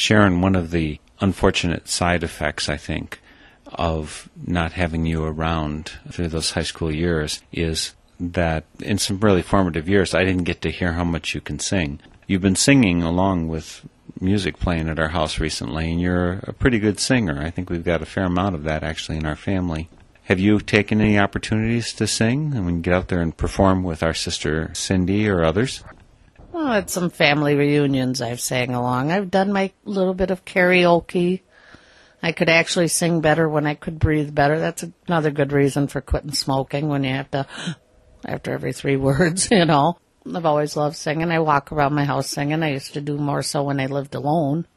Sharon, 0.04 0.42
one 0.42 0.58
of 0.58 0.72
the 0.72 1.00
unfortunate 1.22 1.88
side 1.88 2.24
effects, 2.24 2.68
I 2.68 2.76
think, 2.76 3.22
of 3.68 4.28
not 4.36 4.74
having 4.74 5.06
you 5.06 5.24
around 5.24 5.94
through 6.12 6.28
those 6.28 6.52
high 6.52 6.64
school 6.64 6.94
years 6.94 7.42
is 7.54 7.94
that 8.20 8.66
in 8.82 8.98
some 8.98 9.22
really 9.22 9.42
formative 9.42 9.88
years, 9.88 10.14
I 10.14 10.26
didn't 10.26 10.44
get 10.44 10.62
to 10.64 10.72
hear 10.72 10.92
how 10.92 11.06
much 11.06 11.34
you 11.34 11.40
can 11.40 11.58
sing. 11.58 12.02
You've 12.28 12.42
been 12.42 12.58
singing 12.58 13.02
along 13.02 13.48
with 13.48 13.88
music 14.20 14.60
playing 14.60 14.90
at 14.90 15.00
our 15.00 15.08
house 15.08 15.40
recently, 15.40 15.90
and 15.90 16.02
you're 16.02 16.34
a 16.44 16.52
pretty 16.52 16.80
good 16.80 17.00
singer. 17.00 17.42
I 17.42 17.50
think 17.50 17.70
we've 17.70 17.82
got 17.82 18.02
a 18.02 18.06
fair 18.06 18.26
amount 18.26 18.56
of 18.56 18.66
that 18.66 18.84
actually 18.84 19.20
in 19.20 19.26
our 19.26 19.38
family. 19.38 19.88
Have 20.24 20.40
you 20.40 20.60
taken 20.60 21.00
any 21.00 21.18
opportunities 21.18 21.94
to 21.94 22.08
sing 22.08 22.54
and 22.54 22.66
we 22.66 22.74
can 22.74 22.82
get 22.82 22.94
out 22.94 23.08
there 23.08 23.22
and 23.22 23.36
perform 23.36 23.84
with 23.84 24.04
our 24.04 24.14
sister 24.14 24.70
Cindy 24.74 25.30
or 25.30 25.46
others? 25.46 25.82
Well, 26.54 26.72
at 26.72 26.92
some 26.92 27.10
family 27.10 27.56
reunions, 27.56 28.22
I've 28.22 28.40
sang 28.40 28.76
along. 28.76 29.12
I've 29.12 29.32
done 29.32 29.52
my 29.52 29.72
little 29.86 30.14
bit 30.14 30.30
of 30.30 30.46
karaoke. 30.46 31.42
I 32.22 32.32
could 32.32 32.48
actually 32.48 32.90
sing 32.90 33.22
better 33.22 33.50
when 33.50 33.66
I 33.66 33.74
could 33.74 33.98
breathe 33.98 34.36
better. 34.36 34.60
That's 34.60 34.86
another 35.08 35.32
good 35.32 35.52
reason 35.52 35.88
for 35.88 36.00
quitting 36.00 36.34
smoking 36.34 36.90
when 36.90 37.04
you 37.04 37.10
have 37.10 37.32
to, 37.32 37.48
after 38.24 38.54
every 38.54 38.72
three 38.72 38.96
words, 39.10 39.50
you 39.50 39.66
know. 39.66 39.98
I've 40.32 40.46
always 40.46 40.78
loved 40.78 40.96
singing. 40.96 41.32
I 41.32 41.40
walk 41.40 41.72
around 41.72 41.96
my 41.96 42.06
house 42.06 42.30
singing. 42.30 42.62
I 42.62 42.74
used 42.74 42.94
to 42.94 43.02
do 43.02 43.18
more 43.18 43.42
so 43.42 43.64
when 43.64 43.80
I 43.80 43.88
lived 43.88 44.14
alone. 44.14 44.68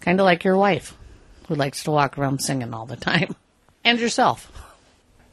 Kind 0.00 0.18
of 0.18 0.24
like 0.24 0.42
your 0.42 0.56
wife, 0.56 0.96
who 1.46 1.54
likes 1.54 1.84
to 1.84 1.92
walk 1.92 2.18
around 2.18 2.42
singing 2.42 2.74
all 2.74 2.86
the 2.86 2.96
time. 2.96 3.36
And 3.82 3.98
yourself. 3.98 4.52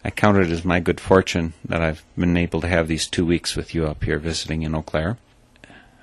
I 0.06 0.10
count 0.10 0.38
it 0.38 0.50
as 0.52 0.64
my 0.64 0.80
good 0.80 1.02
fortune 1.02 1.52
that 1.66 1.82
I've 1.82 2.06
been 2.18 2.38
able 2.38 2.62
to 2.62 2.68
have 2.70 2.88
these 2.88 3.08
two 3.08 3.26
weeks 3.26 3.58
with 3.58 3.76
you 3.76 3.86
up 3.88 4.06
here 4.06 4.20
visiting 4.20 4.62
in 4.62 4.74
Eau 4.74 4.84
Claire. 4.84 5.18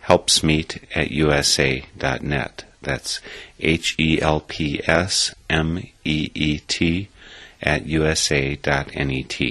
helpsmeet 0.06 0.84
at 0.96 1.12
usa.net. 1.12 2.66
That's 2.82 3.20
H 3.60 3.96
E 4.00 4.22
L 4.22 4.42
P 4.42 4.82
S 4.86 5.34
M 5.50 5.80
E 6.04 6.32
E 6.34 6.60
T 6.68 7.10
at 7.62 7.86
usa.net. 7.86 9.42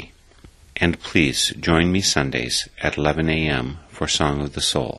And 0.76 1.00
please 1.00 1.50
join 1.60 1.92
me 1.92 2.00
Sundays 2.00 2.68
at 2.82 2.96
11 2.96 3.28
a.m. 3.28 3.78
for 3.88 4.08
Song 4.08 4.40
of 4.40 4.54
the 4.54 4.62
Soul. 4.62 4.96